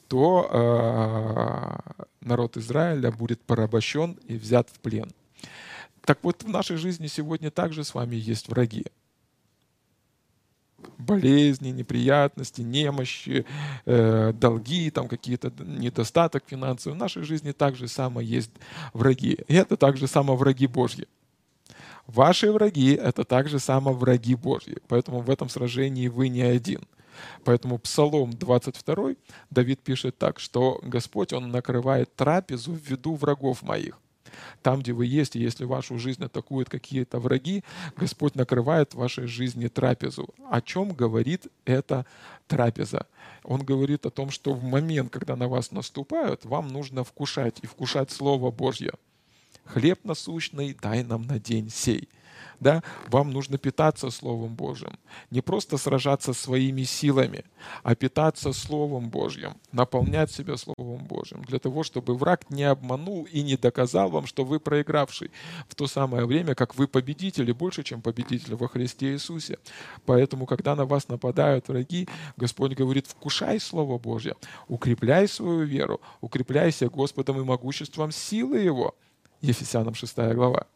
то 0.09 0.49
э, 0.51 2.05
народ 2.23 2.57
Израиля 2.57 3.13
будет 3.13 3.43
порабощен 3.43 4.19
и 4.27 4.39
взят 4.39 4.71
в 4.71 4.81
плен. 4.81 5.11
Так 6.07 6.21
вот, 6.23 6.45
в 6.45 6.49
нашей 6.49 6.79
жизни 6.79 7.09
сегодня 7.09 7.51
также 7.51 7.85
с 7.85 7.93
вами 7.93 8.17
есть 8.17 8.49
враги 8.49 8.87
болезни, 10.99 11.71
неприятности, 11.71 12.61
немощи, 12.63 13.45
э, 13.87 14.33
долги, 14.33 14.91
там 14.91 15.09
какие-то 15.09 15.53
недостаток 15.65 16.45
финансовый. 16.47 16.95
В 16.95 16.99
нашей 16.99 17.23
жизни 17.23 17.53
также 17.53 17.89
само 17.89 18.21
есть 18.21 18.51
враги. 18.93 19.39
И 19.49 19.55
это 19.55 19.77
также 19.77 20.07
само 20.07 20.37
враги 20.37 20.67
Божьи. 20.67 21.07
Ваши 22.07 22.51
враги— 22.51 22.95
это 22.95 23.25
также 23.25 23.59
само 23.59 23.93
враги 23.93 24.35
Божьи. 24.35 24.79
Поэтому 24.89 25.21
в 25.21 25.31
этом 25.31 25.49
сражении 25.49 26.09
вы 26.09 26.29
не 26.29 26.43
один. 26.43 26.81
Поэтому 27.45 27.79
Псалом 27.79 28.33
22 28.33 29.17
Давид 29.51 29.81
пишет 29.81 30.19
так, 30.19 30.41
что 30.41 30.81
Господь, 30.83 31.33
Он 31.33 31.51
накрывает 31.51 32.15
трапезу 32.15 32.73
в 32.73 32.91
виду 32.91 33.15
врагов 33.15 33.63
моих. 33.63 33.99
Там, 34.63 34.81
где 34.81 34.93
вы 34.93 35.07
есть, 35.07 35.37
и 35.37 35.41
если 35.41 35.65
вашу 35.65 35.99
жизнь 35.99 36.25
атакуют 36.25 36.69
какие-то 36.69 37.19
враги, 37.19 37.65
Господь 37.97 38.35
накрывает 38.35 38.93
в 38.93 38.99
вашей 38.99 39.27
жизни 39.27 39.69
трапезу. 39.69 40.29
О 40.51 40.61
чем 40.61 40.91
говорит 40.93 41.47
эта 41.65 42.07
трапеза? 42.47 43.07
Он 43.45 43.63
говорит 43.63 44.07
о 44.07 44.11
том, 44.11 44.31
что 44.31 44.53
в 44.53 44.63
момент, 44.63 45.11
когда 45.11 45.37
на 45.37 45.49
вас 45.49 45.73
наступают, 45.73 46.45
вам 46.45 46.69
нужно 46.69 47.05
вкушать, 47.05 47.59
и 47.63 47.67
вкушать 47.67 48.11
Слово 48.11 48.51
Божье. 48.51 48.93
хлеб 49.65 50.01
насущный 50.05 50.77
дай 50.81 51.03
нам 51.05 51.27
на 51.27 51.39
день 51.39 51.71
сей 51.71 52.09
да, 52.61 52.83
вам 53.09 53.31
нужно 53.31 53.59
питаться 53.59 54.11
Словом 54.11 54.55
Божьим. 54.55 54.99
Не 55.31 55.41
просто 55.41 55.79
сражаться 55.79 56.33
своими 56.33 56.83
силами, 56.83 57.45
а 57.83 57.95
питаться 57.95 58.53
Словом 58.53 59.11
Божьим, 59.11 59.55
наполнять 59.73 60.31
себя 60.31 60.57
Словом 60.57 61.05
Божьим, 61.05 61.45
для 61.45 61.59
того, 61.59 61.83
чтобы 61.83 62.17
враг 62.17 62.51
не 62.51 62.65
обманул 62.65 63.25
и 63.25 63.43
не 63.43 63.57
доказал 63.57 64.11
вам, 64.11 64.27
что 64.27 64.45
вы 64.45 64.61
проигравший 64.61 65.31
в 65.69 65.75
то 65.75 65.87
самое 65.87 66.27
время, 66.27 66.55
как 66.55 66.75
вы 66.75 66.89
победители, 66.89 67.53
больше, 67.53 67.83
чем 67.83 68.03
победители 68.03 68.55
во 68.55 68.69
Христе 68.69 69.13
Иисусе. 69.13 69.59
Поэтому, 70.07 70.47
когда 70.47 70.75
на 70.75 70.85
вас 70.85 71.09
нападают 71.09 71.69
враги, 71.69 72.09
Господь 72.37 72.73
говорит, 72.73 73.07
вкушай 73.07 73.61
Слово 73.61 73.99
Божье, 73.99 74.35
укрепляй 74.69 75.29
свою 75.29 75.65
веру, 75.65 76.01
укрепляйся 76.21 76.89
Господом 76.89 77.41
и 77.41 77.45
могуществом 77.45 78.13
силы 78.13 78.59
Его. 78.59 78.95
Ефесянам 79.41 79.95
6 79.95 80.17
глава. 80.35 80.67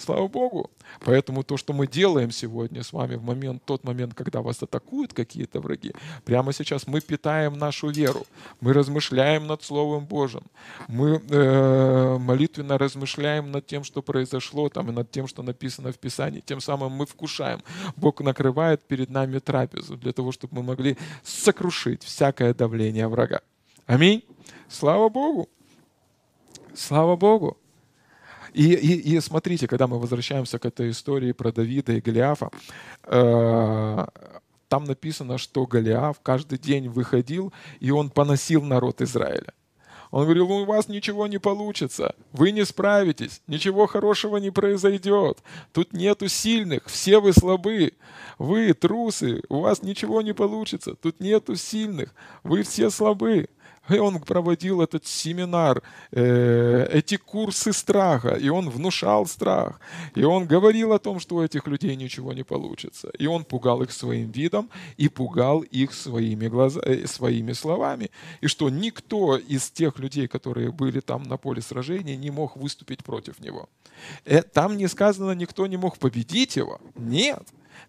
Слава 0.00 0.28
Богу. 0.28 0.70
Поэтому 1.04 1.42
то, 1.42 1.58
что 1.58 1.74
мы 1.74 1.86
делаем 1.86 2.30
сегодня 2.30 2.82
с 2.82 2.92
вами 2.92 3.16
в 3.16 3.22
момент, 3.22 3.62
тот 3.66 3.84
момент, 3.84 4.14
когда 4.14 4.40
вас 4.40 4.62
атакуют 4.62 5.12
какие-то 5.12 5.60
враги, 5.60 5.92
прямо 6.24 6.52
сейчас 6.54 6.86
мы 6.86 7.02
питаем 7.02 7.58
нашу 7.58 7.90
веру, 7.90 8.26
мы 8.62 8.72
размышляем 8.72 9.46
над 9.46 9.62
Словом 9.62 10.06
Божьим, 10.06 10.42
мы 10.88 11.20
э, 11.28 12.18
молитвенно 12.18 12.78
размышляем 12.78 13.50
над 13.50 13.66
тем, 13.66 13.84
что 13.84 14.00
произошло, 14.00 14.70
там, 14.70 14.88
и 14.88 14.92
над 14.92 15.10
тем, 15.10 15.26
что 15.26 15.42
написано 15.42 15.92
в 15.92 15.98
Писании. 15.98 16.40
Тем 16.40 16.60
самым 16.60 16.92
мы 16.92 17.04
вкушаем. 17.04 17.60
Бог 17.96 18.22
накрывает 18.22 18.80
перед 18.82 19.10
нами 19.10 19.38
трапезу 19.38 19.98
для 19.98 20.12
того, 20.12 20.32
чтобы 20.32 20.56
мы 20.56 20.62
могли 20.62 20.96
сокрушить 21.22 22.04
всякое 22.04 22.54
давление 22.54 23.06
врага. 23.06 23.42
Аминь. 23.86 24.24
Слава 24.68 25.10
Богу. 25.10 25.48
Слава 26.74 27.16
Богу. 27.16 27.59
И, 28.52 28.72
и, 28.72 29.16
и 29.16 29.20
смотрите, 29.20 29.66
когда 29.66 29.86
мы 29.86 29.98
возвращаемся 29.98 30.58
к 30.58 30.66
этой 30.66 30.90
истории 30.90 31.32
про 31.32 31.52
Давида 31.52 31.92
и 31.92 32.00
Голиафа, 32.00 32.50
э, 33.04 34.06
там 34.68 34.84
написано, 34.84 35.38
что 35.38 35.66
Голиаф 35.66 36.20
каждый 36.22 36.58
день 36.58 36.88
выходил, 36.88 37.52
и 37.80 37.90
он 37.90 38.10
поносил 38.10 38.62
народ 38.62 39.00
Израиля. 39.02 39.52
Он 40.10 40.24
говорил, 40.24 40.50
у 40.50 40.64
вас 40.64 40.88
ничего 40.88 41.28
не 41.28 41.38
получится, 41.38 42.16
вы 42.32 42.50
не 42.50 42.64
справитесь, 42.64 43.42
ничего 43.46 43.86
хорошего 43.86 44.38
не 44.38 44.50
произойдет, 44.50 45.38
тут 45.72 45.92
нету 45.92 46.26
сильных, 46.26 46.86
все 46.86 47.20
вы 47.20 47.32
слабы, 47.32 47.92
вы 48.38 48.72
трусы, 48.74 49.42
у 49.48 49.60
вас 49.60 49.82
ничего 49.82 50.20
не 50.20 50.32
получится, 50.32 50.94
тут 50.94 51.20
нету 51.20 51.54
сильных, 51.54 52.12
вы 52.42 52.62
все 52.62 52.90
слабы. 52.90 53.48
И 53.90 53.98
он 53.98 54.20
проводил 54.20 54.80
этот 54.82 55.06
семинар, 55.06 55.82
э, 56.12 56.86
эти 56.92 57.16
курсы 57.16 57.72
страха, 57.72 58.36
и 58.44 58.48
он 58.48 58.70
внушал 58.70 59.26
страх. 59.26 59.80
И 60.14 60.22
он 60.24 60.46
говорил 60.46 60.92
о 60.92 60.98
том, 60.98 61.20
что 61.20 61.36
у 61.36 61.42
этих 61.42 61.66
людей 61.66 61.96
ничего 61.96 62.32
не 62.32 62.44
получится. 62.44 63.10
И 63.18 63.26
он 63.26 63.44
пугал 63.44 63.82
их 63.82 63.90
своим 63.90 64.30
видом 64.30 64.70
и 64.96 65.08
пугал 65.08 65.62
их 65.62 65.92
своими, 65.92 66.48
глаза, 66.48 66.80
э, 66.84 67.06
своими 67.06 67.52
словами. 67.54 68.10
И 68.42 68.46
что 68.46 68.70
никто 68.70 69.36
из 69.36 69.70
тех 69.70 69.98
людей, 69.98 70.28
которые 70.28 70.70
были 70.70 71.00
там 71.00 71.24
на 71.24 71.36
поле 71.36 71.60
сражения, 71.62 72.16
не 72.16 72.30
мог 72.30 72.56
выступить 72.56 73.02
против 73.02 73.40
него. 73.40 73.68
Э, 74.24 74.42
там 74.42 74.76
не 74.76 74.88
сказано, 74.88 75.32
никто 75.32 75.66
не 75.66 75.76
мог 75.76 75.98
победить 75.98 76.56
его. 76.56 76.80
Нет. 76.96 77.42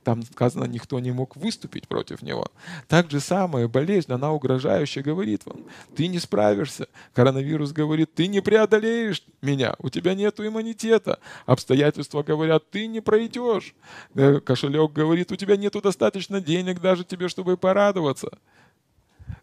Там 0.04 0.24
сказано, 0.24 0.66
никто 0.66 1.00
не 1.00 1.12
мог 1.12 1.36
выступить 1.36 1.88
против 1.88 2.22
него. 2.22 2.48
Так 2.88 3.12
же 3.12 3.20
самое, 3.20 3.68
болезнь, 3.68 4.12
она 4.12 4.32
угрожающе 4.32 5.02
говорит 5.02 5.46
вам, 5.46 5.62
ты 5.96 6.08
не 6.08 6.20
справишься. 6.20 6.88
Коронавирус 7.14 7.72
говорит, 7.72 8.14
ты 8.14 8.28
не 8.28 8.42
преодолеешь 8.42 9.24
меня, 9.42 9.76
у 9.80 9.90
тебя 9.90 10.16
нет 10.16 10.40
иммунитета. 10.40 11.20
Обстоятельства 11.46 12.24
говорят, 12.24 12.70
ты 12.70 12.88
не 12.88 13.02
пройдешь. 13.02 13.76
Э, 14.16 14.40
кошелек 14.40 14.92
говорит, 14.92 15.32
у 15.32 15.36
тебя 15.36 15.58
нет 15.58 15.72
достаточно 15.82 16.42
денег 16.42 16.82
даже 16.82 17.04
тебе, 17.04 17.30
чтобы 17.30 17.58
порадоваться. 17.58 18.30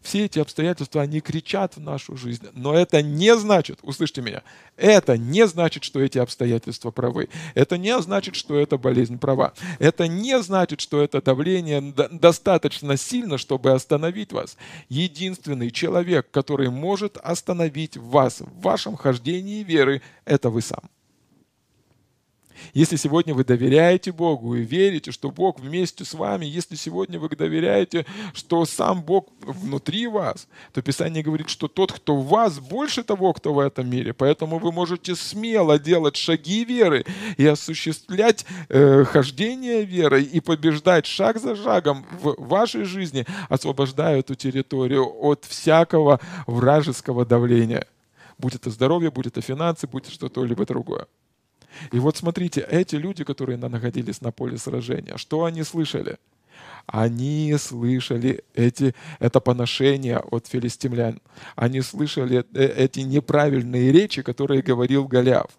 Все 0.01 0.25
эти 0.25 0.39
обстоятельства, 0.39 1.01
они 1.01 1.19
кричат 1.21 1.75
в 1.75 1.81
нашу 1.81 2.15
жизнь. 2.15 2.47
Но 2.53 2.73
это 2.73 3.01
не 3.01 3.35
значит, 3.35 3.79
услышьте 3.81 4.21
меня, 4.21 4.43
это 4.77 5.17
не 5.17 5.45
значит, 5.47 5.83
что 5.83 5.99
эти 5.99 6.17
обстоятельства 6.17 6.91
правы. 6.91 7.29
Это 7.53 7.77
не 7.77 7.99
значит, 8.01 8.35
что 8.35 8.57
эта 8.57 8.77
болезнь 8.77 9.17
права. 9.17 9.53
Это 9.79 10.07
не 10.07 10.41
значит, 10.41 10.79
что 10.81 11.01
это 11.01 11.21
давление 11.21 11.81
достаточно 12.11 12.97
сильно, 12.97 13.37
чтобы 13.37 13.71
остановить 13.71 14.31
вас. 14.31 14.57
Единственный 14.87 15.71
человек, 15.71 16.31
который 16.31 16.69
может 16.69 17.17
остановить 17.17 17.97
вас 17.97 18.41
в 18.41 18.61
вашем 18.61 18.95
хождении 18.95 19.63
веры, 19.63 20.01
это 20.25 20.49
вы 20.49 20.61
сам. 20.61 20.81
Если 22.73 22.95
сегодня 22.95 23.33
вы 23.33 23.43
доверяете 23.43 24.11
Богу 24.11 24.55
и 24.55 24.61
верите, 24.61 25.11
что 25.11 25.31
Бог 25.31 25.59
вместе 25.59 26.05
с 26.05 26.13
вами, 26.13 26.45
если 26.45 26.75
сегодня 26.75 27.19
вы 27.19 27.29
доверяете, 27.29 28.05
что 28.33 28.65
сам 28.65 29.01
Бог 29.01 29.27
внутри 29.41 30.07
вас, 30.07 30.47
то 30.73 30.81
Писание 30.81 31.23
говорит, 31.23 31.49
что 31.49 31.67
тот, 31.67 31.91
кто 31.91 32.15
в 32.15 32.27
вас, 32.27 32.59
больше 32.59 33.03
того, 33.03 33.33
кто 33.33 33.53
в 33.53 33.59
этом 33.59 33.89
мире. 33.89 34.13
Поэтому 34.13 34.59
вы 34.59 34.71
можете 34.71 35.15
смело 35.15 35.79
делать 35.79 36.15
шаги 36.15 36.65
веры 36.65 37.05
и 37.37 37.45
осуществлять 37.45 38.45
э, 38.69 39.03
хождение 39.05 39.83
верой 39.83 40.23
и 40.23 40.39
побеждать 40.39 41.05
шаг 41.05 41.39
за 41.39 41.55
шагом 41.55 42.05
в 42.21 42.35
вашей 42.37 42.83
жизни, 42.83 43.25
освобождая 43.49 44.19
эту 44.19 44.35
территорию 44.35 45.05
от 45.05 45.45
всякого 45.45 46.19
вражеского 46.47 47.25
давления. 47.25 47.87
Будь 48.37 48.55
это 48.55 48.69
здоровье, 48.69 49.11
будь 49.11 49.27
это 49.27 49.41
финансы, 49.41 49.85
будь 49.87 50.05
это 50.05 50.13
что-то 50.13 50.45
либо 50.45 50.65
другое. 50.65 51.07
И 51.91 51.99
вот 51.99 52.17
смотрите, 52.17 52.65
эти 52.69 52.95
люди, 52.95 53.23
которые 53.23 53.57
находились 53.57 54.21
на 54.21 54.31
поле 54.31 54.57
сражения, 54.57 55.17
что 55.17 55.43
они 55.45 55.63
слышали? 55.63 56.17
Они 56.85 57.55
слышали 57.59 58.43
эти, 58.55 58.95
это 59.19 59.39
поношение 59.39 60.17
от 60.17 60.47
филистимлян. 60.47 61.21
Они 61.55 61.81
слышали 61.81 62.43
э, 62.53 62.65
эти 62.65 63.01
неправильные 63.01 63.91
речи, 63.91 64.23
которые 64.23 64.61
говорил 64.63 65.05
Голиаф. 65.05 65.51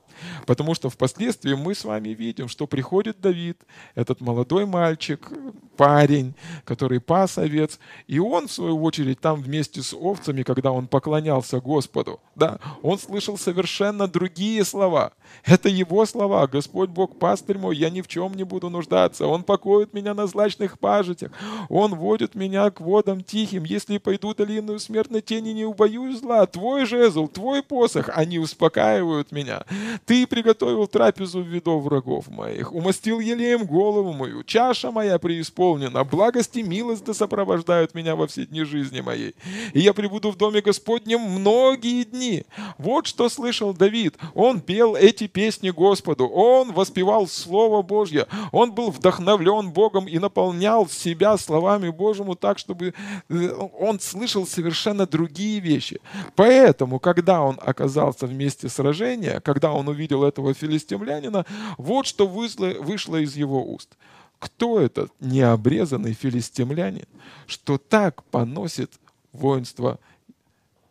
Потому 0.47 0.75
что 0.75 0.91
впоследствии 0.91 1.55
мы 1.55 1.75
с 1.75 1.85
вами 1.85 2.11
видим, 2.11 2.49
что 2.49 2.67
приходит 2.67 3.21
Давид, 3.21 3.59
этот 3.95 4.21
молодой 4.21 4.67
мальчик, 4.67 5.31
парень, 5.77 6.35
который 6.65 7.01
пас 7.01 7.39
овец, 7.39 7.79
и 8.07 8.19
он, 8.19 8.49
в 8.49 8.53
свою 8.53 8.83
очередь, 8.83 9.21
там 9.21 9.41
вместе 9.41 9.83
с 9.83 9.95
овцами, 9.95 10.43
когда 10.43 10.73
он 10.73 10.89
поклонялся 10.89 11.61
Господу, 11.61 12.21
да, 12.35 12.59
он 12.83 12.99
слышал 12.99 13.39
совершенно 13.39 14.07
другие 14.07 14.65
слова. 14.65 15.13
Это 15.45 15.69
его 15.69 16.05
слова. 16.07 16.47
Господь 16.47 16.91
Бог, 16.91 17.19
пастырь 17.19 17.59
мой, 17.59 17.77
я 17.77 17.91
ни 17.91 18.01
в 18.01 18.09
чем 18.09 18.35
не 18.35 18.45
буду 18.45 18.69
нуждаться. 18.69 19.27
Он 19.27 19.43
покоит 19.43 19.95
меня 19.95 20.15
на 20.15 20.27
злачных 20.27 20.79
пажитях. 20.79 21.33
Он 21.69 21.95
водит 21.95 22.35
меня 22.35 22.71
к 22.71 22.81
водам 22.81 23.23
тихим. 23.23 23.65
Если 23.65 23.99
пойду 23.99 24.35
долинную 24.35 24.79
смертной 24.79 25.23
тени, 25.23 25.51
не 25.51 25.65
убоюсь 25.65 26.21
зла. 26.21 26.47
Твой 26.47 26.85
жезл, 26.85 27.29
твой 27.29 27.63
посох, 27.63 28.11
они 28.15 28.39
успокаивают 28.39 29.33
меня. 29.33 29.65
Ты 30.11 30.27
приготовил 30.27 30.89
трапезу 30.89 31.41
в 31.41 31.47
виду 31.47 31.79
врагов 31.79 32.29
моих, 32.29 32.73
умастил 32.73 33.21
елеем 33.21 33.65
голову 33.65 34.13
мою, 34.13 34.43
чаша 34.43 34.91
моя 34.91 35.21
преисполнена, 35.21 36.03
благость 36.03 36.57
и 36.57 36.65
милость 36.65 37.05
да 37.05 37.15
сопровождают 37.15 37.95
меня 37.95 38.17
во 38.17 38.27
все 38.27 38.45
дни 38.45 38.65
жизни 38.65 39.03
моей. 39.03 39.37
И 39.73 39.79
я 39.79 39.95
прибуду 39.95 40.33
в 40.33 40.37
доме 40.37 40.63
Господнем 40.63 41.21
многие 41.21 42.03
дни. 42.03 42.43
Вот 42.77 43.07
что 43.07 43.29
слышал 43.29 43.73
Давид. 43.73 44.17
Он 44.35 44.61
пел 44.61 44.97
эти 44.97 45.29
песни 45.29 45.71
Господу, 45.71 46.27
он 46.27 46.73
воспевал 46.73 47.29
Слово 47.29 47.83
Божье, 47.83 48.27
он 48.51 48.73
был 48.73 48.91
вдохновлен 48.91 49.71
Богом 49.71 50.09
и 50.09 50.19
наполнял 50.19 50.89
себя 50.89 51.39
словами 51.39 51.89
Божьему 51.89 52.35
так, 52.35 52.59
чтобы 52.59 52.95
э, 53.29 53.49
он 53.79 54.01
слышал 54.01 54.45
совершенно 54.45 55.07
другие 55.07 55.61
вещи. 55.61 56.01
Поэтому, 56.35 56.99
когда 56.99 57.43
он 57.43 57.61
оказался 57.65 58.27
в 58.27 58.33
месте 58.33 58.69
сражения, 58.69 59.39
когда 59.39 59.71
он 59.71 59.87
увидел 59.87 60.00
увидел 60.01 60.25
этого 60.25 60.55
филистимлянина, 60.55 61.45
вот 61.77 62.07
что 62.07 62.27
вышло, 62.27 63.17
из 63.17 63.37
его 63.37 63.63
уст. 63.71 63.97
Кто 64.39 64.81
этот 64.81 65.13
необрезанный 65.21 66.15
филистимлянин, 66.15 67.07
что 67.47 67.77
так 67.77 68.25
поносит 68.25 68.91
воинство 69.33 69.99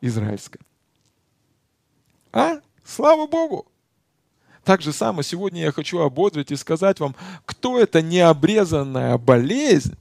израильское? 0.02 0.60
А? 2.32 2.60
Слава 2.86 3.26
Богу! 3.26 3.66
Так 4.64 4.84
же 4.84 4.94
самое 4.94 5.24
сегодня 5.24 5.64
я 5.64 5.72
хочу 5.72 6.00
ободрить 6.00 6.52
и 6.52 6.56
сказать 6.56 7.00
вам, 7.00 7.16
кто 7.46 7.80
это 7.80 8.04
необрезанная 8.04 9.18
болезнь, 9.18 9.98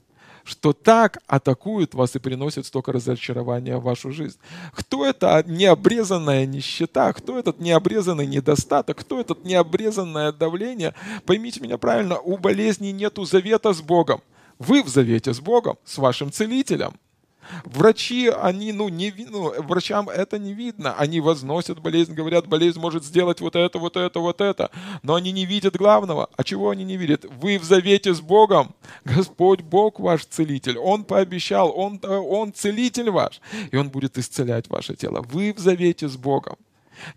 что 0.49 0.73
так 0.73 1.19
атакуют 1.27 1.95
вас 1.95 2.17
и 2.17 2.19
приносят 2.19 2.65
столько 2.65 2.91
разочарования 2.91 3.77
в 3.77 3.83
вашу 3.83 4.13
жизнь. 4.13 4.39
Кто 4.73 5.05
это 5.05 5.45
необрезанная 5.47 6.47
нищета? 6.47 7.13
Кто 7.13 7.39
этот 7.39 7.61
необрезанный 7.61 8.27
недостаток? 8.27 8.97
Кто 8.97 9.21
этот 9.21 9.45
необрезанное 9.45 10.33
давление? 10.33 10.95
Поймите 11.27 11.61
меня 11.61 11.77
правильно, 11.77 12.19
у 12.19 12.39
болезни 12.39 12.89
нету 12.89 13.27
завета 13.27 13.75
с 13.75 13.83
Богом. 13.83 14.23
Вы 14.59 14.83
в 14.83 14.89
завете 14.89 15.35
с 15.35 15.41
Богом, 15.41 15.77
с 15.85 15.99
вашим 15.99 16.33
целителем. 16.33 16.95
Врачи, 17.65 18.29
они, 18.29 18.73
ну, 18.73 18.89
не, 18.89 19.13
ну, 19.31 19.53
врачам 19.63 20.09
это 20.09 20.39
не 20.39 20.53
видно. 20.53 20.95
Они 20.95 21.21
возносят 21.21 21.81
болезнь, 21.81 22.15
говорят, 22.15 22.47
болезнь 22.47 22.79
может 22.79 23.05
сделать 23.05 23.41
вот 23.41 23.57
это, 23.57 23.79
вот 23.79 23.97
это, 23.97 24.21
вот 24.21 24.41
это. 24.41 24.71
Но 25.03 25.15
они 25.15 25.33
не 25.33 25.47
видят 25.47 25.77
главного. 25.77 26.29
А 26.37 26.45
чего 26.45 26.71
они 26.71 26.85
не 26.85 26.97
видят? 26.97 27.25
Вы 27.25 27.59
в 27.59 27.65
завете 27.65 28.15
с 28.15 28.21
Богом. 28.21 28.75
Господь 29.05 29.63
Бог 29.63 30.01
ваш 30.01 30.25
целитель. 30.27 30.79
Он 30.79 31.05
пообещал, 31.05 31.73
Он, 31.75 32.01
он 32.03 32.53
целитель 32.53 33.11
ваш. 33.11 33.41
И 33.71 33.77
Он 33.77 33.89
будет 33.89 34.19
исцелять 34.19 34.69
ваше 34.69 34.95
тело. 34.95 35.23
Вы 35.23 35.53
в 35.53 35.59
завете 35.59 36.09
с 36.09 36.17
Богом. 36.17 36.57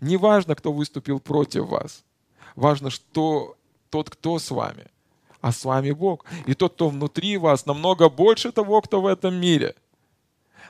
Не 0.00 0.16
важно, 0.16 0.54
кто 0.54 0.72
выступил 0.72 1.20
против 1.20 1.66
вас. 1.66 2.04
Важно, 2.56 2.90
что 2.90 3.56
тот, 3.90 4.10
кто 4.10 4.38
с 4.38 4.50
вами 4.50 4.86
а 5.42 5.50
с 5.50 5.64
вами 5.64 5.90
Бог. 5.90 6.24
И 6.46 6.54
тот, 6.54 6.74
кто 6.74 6.88
внутри 6.88 7.36
вас, 7.36 7.66
намного 7.66 8.08
больше 8.08 8.52
того, 8.52 8.80
кто 8.80 9.02
в 9.02 9.06
этом 9.06 9.34
мире. 9.34 9.74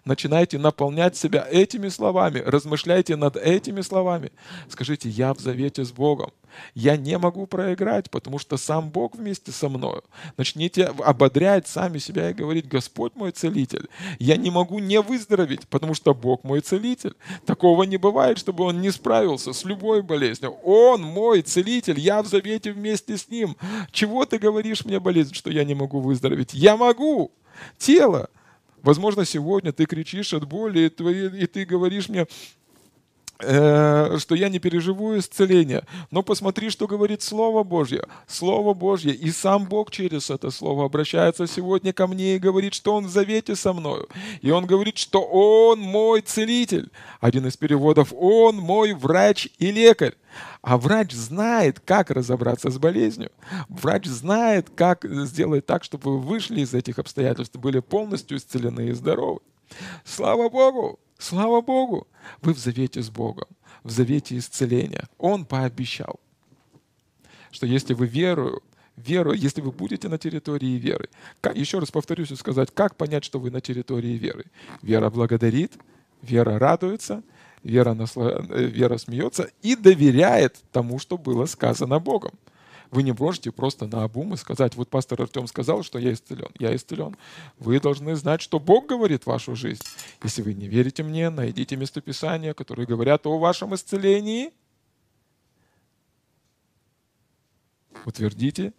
Начинайте 0.05 0.59
наполнять 0.59 1.17
себя 1.17 1.47
этими 1.49 1.89
словами, 1.89 2.43
размышляйте 2.45 3.15
над 3.15 3.37
этими 3.37 3.83
словами. 3.83 4.33
Скажите, 4.69 5.09
я 5.09 5.33
в 5.33 5.39
завете 5.39 5.85
с 5.85 5.93
Богом. 5.93 6.33
Я 6.75 6.97
не 6.97 7.17
могу 7.19 7.47
проиграть, 7.47 8.11
потому 8.11 8.39
что 8.39 8.57
сам 8.57 8.91
Бог 8.91 9.15
вместе 9.15 9.53
со 9.53 9.69
мною. 9.69 10.03
Начните 10.37 10.87
ободрять 10.87 11.69
сами 11.69 11.99
себя 11.99 12.31
и 12.31 12.35
говорить, 12.35 12.67
Господь 12.69 13.15
мой 13.15 13.31
целитель. 13.31 13.89
Я 14.19 14.37
не 14.37 14.51
могу 14.51 14.81
не 14.81 15.01
выздороветь, 15.01 15.69
потому 15.69 15.95
что 15.95 16.15
Бог 16.15 16.43
мой 16.43 16.61
целитель. 16.61 17.15
Такого 17.47 17.85
не 17.85 17.97
бывает, 17.97 18.39
чтобы 18.39 18.65
Он 18.65 18.81
не 18.81 18.91
справился 18.91 19.53
с 19.53 19.65
любой 19.65 20.03
болезнью. 20.03 20.57
Он 20.65 21.03
мой 21.03 21.43
целитель, 21.43 22.01
я 22.01 22.23
в 22.23 22.27
завете 22.27 22.73
вместе 22.73 23.17
с 23.17 23.29
Ним. 23.29 23.57
Чего 23.93 24.25
ты 24.27 24.39
говоришь 24.39 24.85
мне, 24.85 24.99
болезнь, 24.99 25.35
что 25.35 25.51
я 25.51 25.65
не 25.65 25.75
могу 25.75 26.01
выздороветь? 26.01 26.55
Я 26.55 26.77
могу. 26.77 27.31
Тело. 27.79 28.29
Возможно, 28.83 29.25
сегодня 29.25 29.73
ты 29.73 29.87
кричишь 29.87 30.35
от 30.35 30.47
боли, 30.47 30.81
и, 30.81 31.47
ты 31.47 31.65
говоришь 31.65 32.09
мне, 32.09 32.27
что 33.39 34.35
я 34.35 34.49
не 34.49 34.59
переживу 34.59 35.19
исцеление. 35.19 35.85
Но 36.11 36.23
посмотри, 36.23 36.71
что 36.71 36.87
говорит 36.87 37.23
Слово 37.23 37.65
Божье. 37.65 38.07
Слово 38.27 38.75
Божье. 38.75 39.13
И 39.13 39.31
сам 39.31 39.65
Бог 39.65 39.91
через 39.91 40.31
это 40.31 40.51
Слово 40.51 40.85
обращается 40.87 41.47
сегодня 41.47 41.93
ко 41.93 42.07
мне 42.07 42.37
и 42.37 42.39
говорит, 42.39 42.75
что 42.75 42.95
Он 42.95 43.07
в 43.07 43.11
завете 43.11 43.57
со 43.57 43.73
мною. 43.73 44.09
И 44.43 44.51
Он 44.51 44.67
говорит, 44.67 44.99
что 44.99 45.23
Он 45.23 45.81
мой 45.81 46.21
целитель. 46.21 46.91
Один 47.21 47.47
из 47.47 47.57
переводов 47.57 48.13
«Он 48.17 48.57
мой 48.57 48.93
врач 48.95 49.49
и 49.59 49.73
лекарь». 49.73 50.15
А 50.63 50.79
врач 50.79 51.13
знает, 51.13 51.81
как 51.81 52.11
разобраться 52.11 52.71
с 52.71 52.79
болезнью. 52.79 53.31
Врач 53.69 54.07
знает, 54.07 54.71
как 54.75 55.05
сделать 55.05 55.67
так, 55.67 55.85
чтобы 55.85 56.13
вы 56.13 56.21
вышли 56.21 56.61
из 56.61 56.73
этих 56.73 56.99
обстоятельств, 56.99 57.57
были 57.57 57.81
полностью 57.81 58.39
исцелены 58.39 58.89
и 58.89 58.93
здоровы. 58.93 59.41
Слава 60.05 60.49
Богу! 60.49 61.01
Слава 61.23 61.61
Богу! 61.61 62.09
Вы 62.41 62.53
в 62.53 62.59
завете 62.59 63.01
с 63.01 63.09
Богом, 63.09 63.47
в 63.85 63.91
завете 63.93 64.37
исцеления. 64.37 65.09
Он 65.19 65.45
пообещал, 65.45 66.19
что 67.53 67.65
если 67.65 67.95
вы 67.95 68.09
верую, 68.09 68.61
веру, 68.97 69.33
если 69.33 69.61
вы 69.61 69.71
будете 69.71 70.09
на 70.09 70.19
территории 70.19 70.79
веры. 70.79 71.09
Как, 71.41 71.57
еще 71.57 71.79
раз 71.79 71.93
повторюсь 71.93 72.33
и 72.33 72.37
сказать, 72.37 72.71
как 72.75 72.97
понять, 72.97 73.23
что 73.25 73.39
вы 73.39 73.53
на 73.53 73.61
территории 73.61 74.19
веры? 74.19 74.47
Вера 74.83 75.11
благодарит, 75.11 75.75
вера 76.23 76.59
радуется, 76.59 77.23
вера, 77.63 77.95
насла... 77.95 78.45
Э, 78.51 78.65
вера 78.65 78.99
смеется 78.99 79.49
и 79.63 79.77
доверяет 79.77 80.57
тому, 80.73 80.99
что 80.99 81.19
было 81.19 81.47
сказано 81.47 82.01
Богом. 82.01 82.33
Вы 82.93 83.05
не 83.05 83.13
можете 83.13 83.51
просто 83.51 83.87
на 83.87 84.05
обум 84.05 84.35
и 84.35 84.37
сказать, 84.37 84.75
вот 84.75 84.91
пастор 84.91 85.23
Артем 85.23 85.47
сказал, 85.47 85.83
что 85.83 85.99
я 85.99 86.13
исцелен. 86.13 86.51
Я 86.59 86.77
исцелен. 86.77 87.17
Вы 87.59 87.81
должны 87.81 88.15
знать, 88.17 88.43
что 88.43 88.61
Бог 88.61 88.87
говорит 88.87 89.25
вашу 89.25 89.57
жизнь. 89.57 89.83
Если 90.23 90.43
вы 90.43 90.53
не 90.53 90.69
верите 90.69 91.03
мне, 91.03 91.31
найдите 91.31 91.75
местописания, 91.77 92.53
которые 92.53 92.87
говорят 92.87 93.27
о 93.27 93.39
вашем 93.39 93.75
исцелении. 93.75 94.53
Утвердите. 98.05 98.75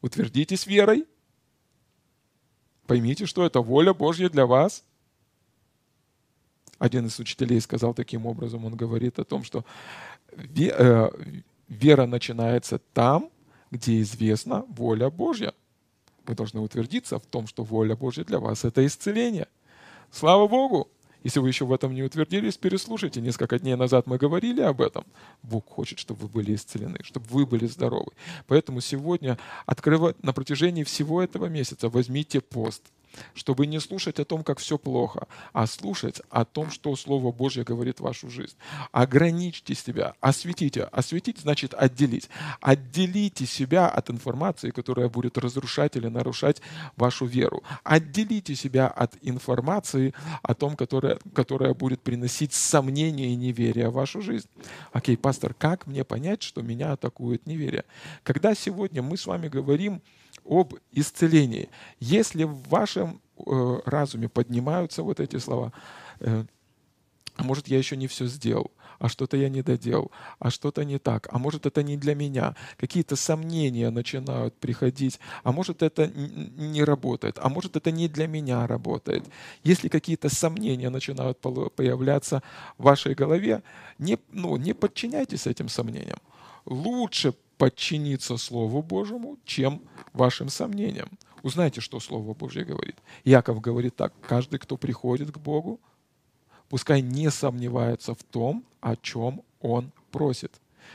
Утвердитесь 0.00 0.66
верой. 0.66 1.04
Поймите, 2.86 3.26
что 3.26 3.44
это 3.44 3.60
воля 3.60 3.92
Божья 3.92 4.30
для 4.30 4.46
вас. 4.46 4.82
Один 6.78 7.04
из 7.04 7.18
учителей 7.18 7.60
сказал 7.60 7.92
таким 7.92 8.24
образом, 8.24 8.64
он 8.64 8.76
говорит 8.76 9.18
о 9.18 9.24
том, 9.24 9.44
что 9.44 9.66
э, 10.32 11.10
Вера 11.68 12.06
начинается 12.06 12.78
там, 12.78 13.30
где 13.70 14.00
известна 14.00 14.64
воля 14.68 15.10
Божья. 15.10 15.52
Вы 16.26 16.34
должны 16.34 16.60
утвердиться 16.60 17.18
в 17.18 17.26
том, 17.26 17.46
что 17.46 17.64
воля 17.64 17.96
Божья 17.96 18.24
для 18.24 18.38
вас— 18.38 18.64
это 18.64 18.84
исцеление. 18.86 19.48
Слава 20.10 20.46
Богу! 20.48 20.88
Если 21.24 21.40
вы 21.40 21.48
еще 21.48 21.64
в 21.64 21.72
этом 21.72 21.92
не 21.92 22.04
утвердились, 22.04 22.56
переслушайте. 22.56 23.20
Несколько 23.20 23.58
дней 23.58 23.74
назад 23.74 24.06
мы 24.06 24.16
говорили 24.16 24.60
об 24.60 24.80
этом. 24.80 25.04
Бог 25.42 25.66
хочет, 25.68 25.98
чтобы 25.98 26.20
вы 26.20 26.28
были 26.28 26.54
исцелены, 26.54 26.98
чтобы 27.02 27.26
вы 27.30 27.46
были 27.46 27.66
здоровы. 27.66 28.12
Поэтому 28.46 28.80
сегодня 28.80 29.36
открывать 29.66 30.22
на 30.22 30.32
протяжении 30.32 30.84
всего 30.84 31.20
этого 31.20 31.46
месяца 31.46 31.88
возьмите 31.88 32.40
пост— 32.40 32.82
чтобы 33.34 33.66
не 33.66 33.80
слушать 33.80 34.18
о 34.18 34.24
том, 34.24 34.44
как 34.44 34.58
все 34.58 34.78
плохо, 34.78 35.26
а 35.52 35.66
слушать 35.66 36.20
о 36.30 36.44
том, 36.44 36.70
что 36.70 36.94
Слово 36.96 37.32
Божье 37.32 37.64
говорит 37.64 37.98
в 37.98 38.02
вашу 38.02 38.30
жизнь. 38.30 38.56
Ограничьте 38.92 39.74
себя, 39.74 40.14
осветите. 40.20 40.84
Осветить 40.84 41.38
значит 41.38 41.74
отделить. 41.74 42.28
Отделите 42.60 43.46
себя 43.46 43.88
от 43.88 44.10
информации, 44.10 44.70
которая 44.70 45.08
будет 45.08 45.38
разрушать 45.38 45.96
или 45.96 46.08
нарушать 46.08 46.62
вашу 46.96 47.26
веру. 47.26 47.62
Отделите 47.84 48.54
себя 48.54 48.88
от 48.88 49.14
информации 49.22 50.14
о 50.42 50.54
том, 50.54 50.76
которая, 50.76 51.18
которая 51.34 51.74
будет 51.74 52.00
приносить 52.00 52.52
сомнения 52.52 53.32
и 53.32 53.36
неверие 53.36 53.90
в 53.90 53.94
вашу 53.94 54.22
жизнь. 54.22 54.48
Окей, 54.92 55.16
пастор, 55.16 55.54
как 55.54 55.86
мне 55.86 56.04
понять, 56.04 56.42
что 56.42 56.62
меня 56.62 56.92
атакует 56.92 57.46
неверие? 57.46 57.84
Когда 58.22 58.54
сегодня 58.54 59.02
мы 59.02 59.16
с 59.16 59.26
вами 59.26 59.48
говорим 59.48 60.02
об 60.48 60.74
исцелении. 60.92 61.68
Если 62.00 62.44
в 62.44 62.68
вашем 62.68 63.20
э, 63.38 63.80
разуме 63.84 64.28
поднимаются 64.28 65.02
вот 65.02 65.20
эти 65.20 65.36
слова, 65.38 65.72
э, 66.20 66.44
а 67.36 67.44
может, 67.44 67.68
я 67.68 67.78
еще 67.78 67.96
не 67.96 68.06
все 68.06 68.26
сделал, 68.26 68.70
а 68.98 69.08
что-то 69.08 69.36
я 69.36 69.48
не 69.48 69.62
доделал, 69.62 70.10
а 70.38 70.50
что-то 70.50 70.84
не 70.84 70.98
так, 70.98 71.28
а 71.30 71.38
может, 71.38 71.66
это 71.66 71.82
не 71.82 71.96
для 71.96 72.14
меня. 72.14 72.56
Какие-то 72.78 73.14
сомнения 73.16 73.90
начинают 73.90 74.54
приходить, 74.56 75.20
а 75.42 75.52
может, 75.52 75.82
это 75.82 76.08
не 76.08 76.82
работает, 76.82 77.38
а 77.40 77.48
может, 77.48 77.76
это 77.76 77.90
не 77.90 78.08
для 78.08 78.26
меня 78.26 78.66
работает. 78.66 79.24
Если 79.64 79.88
какие-то 79.88 80.28
сомнения 80.28 80.88
начинают 80.88 81.38
появляться 81.40 82.42
в 82.78 82.84
вашей 82.84 83.14
голове, 83.14 83.62
не, 83.98 84.18
ну, 84.32 84.56
не 84.56 84.72
подчиняйтесь 84.72 85.46
этим 85.46 85.68
сомнениям. 85.68 86.18
Лучше 86.64 87.34
подчиниться 87.58 88.36
Слову 88.36 88.82
Божьему, 88.82 89.38
чем 89.44 89.82
вашим 90.12 90.48
сомнениям. 90.48 91.08
Узнайте, 91.42 91.80
что 91.80 92.00
Слово 92.00 92.34
Божье 92.34 92.64
говорит. 92.64 92.96
Яков 93.24 93.60
говорит 93.60 93.96
так, 93.96 94.12
каждый, 94.26 94.58
кто 94.58 94.76
приходит 94.76 95.30
к 95.30 95.38
Богу, 95.38 95.80
пускай 96.68 97.00
не 97.00 97.30
сомневается 97.30 98.14
в 98.14 98.22
том, 98.24 98.64
о 98.80 98.96
чем 98.96 99.42
он 99.60 99.92
просит. 100.10 100.52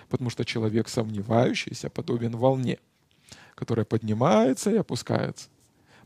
Потому 0.09 0.29
что 0.29 0.45
человек 0.45 0.89
сомневающийся 0.89 1.89
подобен 1.89 2.35
волне, 2.35 2.79
которая 3.55 3.85
поднимается 3.85 4.71
и 4.71 4.77
опускается. 4.77 5.49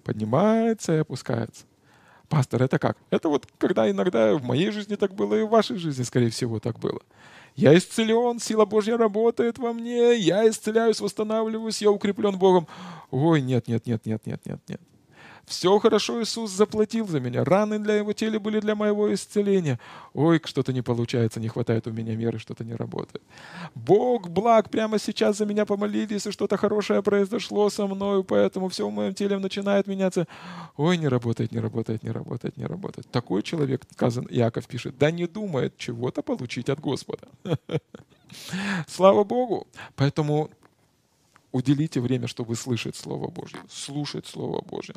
Поднимается 0.03 0.93
и 0.93 0.97
опускается. 0.97 1.65
Пастор, 2.29 2.63
это 2.63 2.79
как? 2.79 2.97
Это 3.09 3.29
вот 3.29 3.47
когда 3.57 3.89
иногда 3.89 4.35
в 4.35 4.43
моей 4.43 4.71
жизни 4.71 4.95
так 4.95 5.13
было, 5.13 5.35
и 5.35 5.43
в 5.43 5.49
вашей 5.49 5.77
жизни, 5.77 6.03
скорее 6.03 6.29
всего, 6.29 6.59
так 6.59 6.79
было. 6.79 7.01
Я 7.55 7.77
исцелен, 7.77 8.39
сила 8.39 8.65
Божья 8.65 8.97
работает 8.97 9.57
во 9.57 9.71
мне, 9.71 10.15
я 10.15 10.47
исцеляюсь, 10.47 10.99
восстанавливаюсь, 10.99 11.81
я 11.81 11.89
укреплен 11.89 12.37
Богом. 12.37 12.67
Ой, 13.11 13.41
нет, 13.41 13.67
нет, 13.67 13.85
нет, 13.85 14.05
нет, 14.05 14.25
нет, 14.25 14.41
нет, 14.45 14.59
нет. 14.67 14.81
Все 15.45 15.77
хорошо 15.79 16.21
Иисус 16.21 16.51
заплатил 16.51 17.07
за 17.07 17.19
меня. 17.19 17.43
Раны 17.43 17.77
для 17.77 17.95
его 17.95 18.13
тела 18.13 18.39
были 18.39 18.59
для 18.59 18.75
моего 18.75 19.13
исцеления. 19.13 19.79
Ой, 20.13 20.41
что-то 20.43 20.73
не 20.73 20.81
получается, 20.81 21.39
не 21.39 21.49
хватает 21.49 21.85
у 21.87 21.91
меня 21.91 22.15
меры, 22.15 22.39
что-то 22.39 22.63
не 22.63 22.73
работает. 22.73 23.23
Бог 23.75 24.29
благ, 24.29 24.71
прямо 24.71 24.97
сейчас 24.97 25.37
за 25.37 25.45
меня 25.45 25.65
помолились, 25.65 26.25
и 26.25 26.31
что-то 26.31 26.57
хорошее 26.57 27.03
произошло 27.03 27.69
со 27.69 27.85
мною, 27.85 28.23
поэтому 28.23 28.69
все 28.69 28.87
в 28.87 28.91
моем 28.91 29.13
теле 29.13 29.37
начинает 29.37 29.85
меняться. 29.87 30.27
Ой, 30.77 30.97
не 30.97 31.07
работает, 31.07 31.51
не 31.51 31.59
работает, 31.59 32.03
не 32.03 32.11
работает, 32.11 32.57
не 32.57 32.65
работает. 32.65 33.07
Такой 33.11 33.43
человек, 33.43 33.83
сказан, 33.91 34.27
Яков 34.31 34.65
пишет, 34.65 34.97
да 34.97 35.11
не 35.11 35.27
думает 35.27 35.77
чего-то 35.77 36.23
получить 36.23 36.69
от 36.69 36.79
Господа. 36.79 37.27
Слава 38.87 39.23
Богу! 39.23 39.67
Поэтому 39.95 40.49
уделите 41.51 42.01
время, 42.01 42.27
чтобы 42.27 42.55
слышать 42.55 42.95
Слово 42.95 43.29
Божье, 43.29 43.59
слушать 43.69 44.25
Слово 44.25 44.61
Божье 44.61 44.95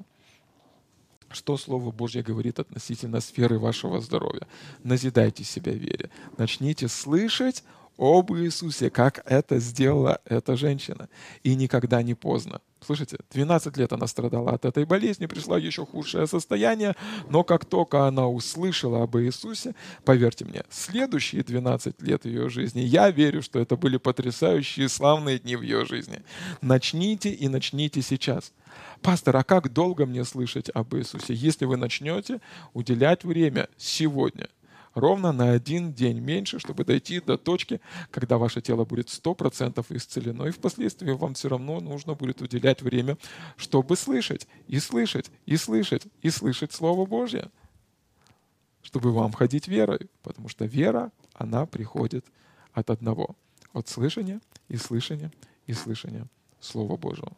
что 1.30 1.56
Слово 1.56 1.90
Божье 1.90 2.22
говорит 2.22 2.58
относительно 2.58 3.20
сферы 3.20 3.58
вашего 3.58 4.00
здоровья. 4.00 4.46
Назидайте 4.82 5.44
себя 5.44 5.72
вере. 5.72 6.10
Начните 6.36 6.88
слышать 6.88 7.64
об 7.96 8.32
Иисусе, 8.32 8.90
как 8.90 9.22
это 9.24 9.58
сделала 9.58 10.20
эта 10.24 10.56
женщина. 10.56 11.08
И 11.42 11.54
никогда 11.54 12.02
не 12.02 12.14
поздно. 12.14 12.60
Слышите, 12.84 13.18
12 13.32 13.76
лет 13.76 13.92
она 13.92 14.06
страдала 14.06 14.52
от 14.52 14.64
этой 14.64 14.84
болезни, 14.84 15.26
пришла 15.26 15.58
еще 15.58 15.84
худшее 15.84 16.26
состояние, 16.26 16.94
но 17.28 17.42
как 17.44 17.64
только 17.64 18.06
она 18.06 18.28
услышала 18.28 19.02
об 19.02 19.16
Иисусе, 19.16 19.74
поверьте 20.04 20.44
мне, 20.44 20.62
следующие 20.70 21.42
12 21.42 22.00
лет 22.02 22.24
ее 22.24 22.48
жизни, 22.48 22.80
я 22.80 23.10
верю, 23.10 23.42
что 23.42 23.58
это 23.58 23.76
были 23.76 23.96
потрясающие 23.96 24.88
славные 24.88 25.38
дни 25.38 25.56
в 25.56 25.62
ее 25.62 25.84
жизни. 25.86 26.22
Начните 26.62 27.30
и 27.30 27.48
начните 27.48 28.00
сейчас. 28.02 28.52
Пастор, 29.02 29.36
а 29.36 29.44
как 29.44 29.72
долго 29.72 30.06
мне 30.06 30.24
слышать 30.24 30.70
об 30.72 30.94
Иисусе? 30.94 31.34
Если 31.34 31.64
вы 31.64 31.76
начнете 31.76 32.40
уделять 32.74 33.24
время 33.24 33.68
сегодня, 33.76 34.48
ровно 34.98 35.32
на 35.32 35.52
один 35.52 35.92
день 35.92 36.20
меньше, 36.20 36.58
чтобы 36.58 36.84
дойти 36.84 37.20
до 37.20 37.38
точки, 37.38 37.80
когда 38.10 38.38
ваше 38.38 38.60
тело 38.60 38.84
будет 38.84 39.08
100% 39.08 39.84
исцелено, 39.90 40.44
и 40.44 40.50
впоследствии 40.50 41.10
вам 41.10 41.34
все 41.34 41.48
равно 41.48 41.80
нужно 41.80 42.14
будет 42.14 42.42
уделять 42.42 42.82
время, 42.82 43.16
чтобы 43.56 43.96
слышать, 43.96 44.46
и 44.66 44.78
слышать, 44.78 45.30
и 45.46 45.56
слышать, 45.56 46.06
и 46.22 46.30
слышать 46.30 46.72
Слово 46.72 47.06
Божье, 47.06 47.50
чтобы 48.82 49.12
вам 49.12 49.32
ходить 49.32 49.68
верой, 49.68 50.08
потому 50.22 50.48
что 50.48 50.64
вера, 50.64 51.12
она 51.34 51.66
приходит 51.66 52.26
от 52.72 52.90
одного, 52.90 53.36
от 53.72 53.88
слышания 53.88 54.40
и 54.68 54.76
слышания 54.76 55.32
и 55.66 55.72
слышания 55.72 56.26
Слова 56.60 56.96
Божьего. 56.96 57.32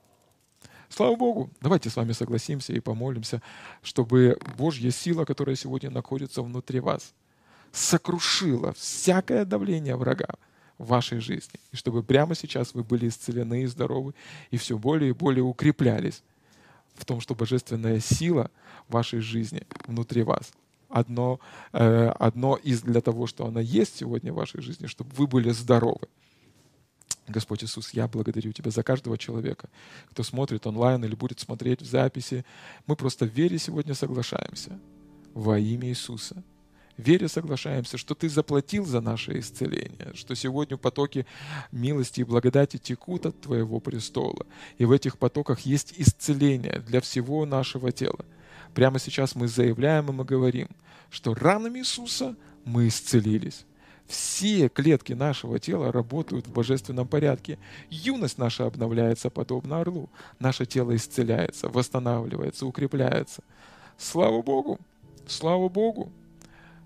Слава 0.90 1.14
Богу, 1.14 1.51
давайте 1.61 1.88
с 1.88 1.96
вами 1.96 2.11
согласимся 2.11 2.73
и 2.73 2.81
помолимся, 2.81 3.40
чтобы 3.81 4.37
Божья 4.59 4.90
сила, 4.90 5.25
которая 5.25 5.55
сегодня 5.55 5.88
находится 5.88 6.42
внутри 6.42 6.81
вас, 6.81 7.14
сокрушила 7.72 8.72
всякое 8.72 9.44
давление 9.44 9.96
врага 9.96 10.35
в 10.78 10.87
вашей 10.87 11.20
жизни. 11.20 11.61
И 11.72 11.76
чтобы 11.76 12.02
прямо 12.02 12.35
сейчас 12.35 12.74
вы 12.74 12.83
были 12.83 13.09
исцелены 13.09 13.62
и 13.62 13.66
здоровы, 13.66 14.14
и 14.50 14.56
все 14.56 14.78
более 14.78 15.11
и 15.11 15.14
более 15.14 15.42
укреплялись 15.42 16.22
в 16.94 17.04
том, 17.04 17.20
что 17.20 17.35
божественная 17.35 18.00
сила 18.00 18.50
вашей 18.88 19.20
жизни 19.20 19.66
внутри 19.87 20.22
вас. 20.22 20.52
Одно, 20.88 21.38
э, 21.72 22.09
одно 22.18 22.56
из 22.56 22.83
для 22.83 23.00
того, 23.00 23.26
что 23.26 23.46
она 23.46 23.61
есть 23.61 23.98
сегодня 23.98 24.33
в 24.33 24.37
вашей 24.37 24.61
жизни, 24.61 24.87
чтобы 24.87 25.11
вы 25.14 25.26
были 25.26 25.50
здоровы. 25.50 26.09
Господь 27.28 27.62
Иисус, 27.62 27.90
я 27.94 28.09
благодарю 28.09 28.52
Тебя 28.52 28.72
за 28.72 28.83
каждого 28.83 29.16
человека, 29.16 29.68
кто 30.11 30.24
смотрит 30.24 30.66
онлайн 30.66 31.04
или 31.04 31.14
будет 31.14 31.38
смотреть 31.38 31.80
в 31.80 31.87
записи. 31.87 32.44
Мы 32.87 32.96
просто 32.96 33.24
в 33.24 33.28
вере 33.28 33.59
сегодня 33.59 33.94
соглашаемся 33.94 34.80
во 35.33 35.59
имя 35.59 35.88
Иисуса– 35.88 36.42
вере 37.00 37.28
соглашаемся, 37.28 37.98
что 37.98 38.14
Ты 38.14 38.28
заплатил 38.28 38.84
за 38.86 39.00
наше 39.00 39.38
исцеление, 39.38 40.12
что 40.14 40.34
сегодня 40.34 40.76
потоки 40.76 41.26
милости 41.72 42.20
и 42.20 42.24
благодати 42.24 42.76
текут 42.76 43.26
от 43.26 43.40
Твоего 43.40 43.80
престола, 43.80 44.46
и 44.78 44.84
в 44.84 44.92
этих 44.92 45.18
потоках 45.18 45.60
есть 45.60 45.94
исцеление 45.96 46.82
для 46.86 47.00
всего 47.00 47.44
нашего 47.46 47.92
тела. 47.92 48.24
Прямо 48.74 48.98
сейчас 48.98 49.34
мы 49.34 49.48
заявляем 49.48 50.08
и 50.08 50.12
мы 50.12 50.24
говорим, 50.24 50.68
что 51.10 51.34
ранами 51.34 51.80
Иисуса 51.80 52.36
мы 52.64 52.88
исцелились. 52.88 53.64
Все 54.06 54.68
клетки 54.68 55.12
нашего 55.12 55.60
тела 55.60 55.92
работают 55.92 56.48
в 56.48 56.52
божественном 56.52 57.06
порядке. 57.06 57.58
Юность 57.90 58.38
наша 58.38 58.66
обновляется 58.66 59.30
подобно 59.30 59.80
орлу. 59.80 60.10
Наше 60.40 60.66
тело 60.66 60.96
исцеляется, 60.96 61.68
восстанавливается, 61.68 62.66
укрепляется. 62.66 63.44
Слава 63.96 64.42
Богу! 64.42 64.80
Слава 65.28 65.68
Богу! 65.68 66.10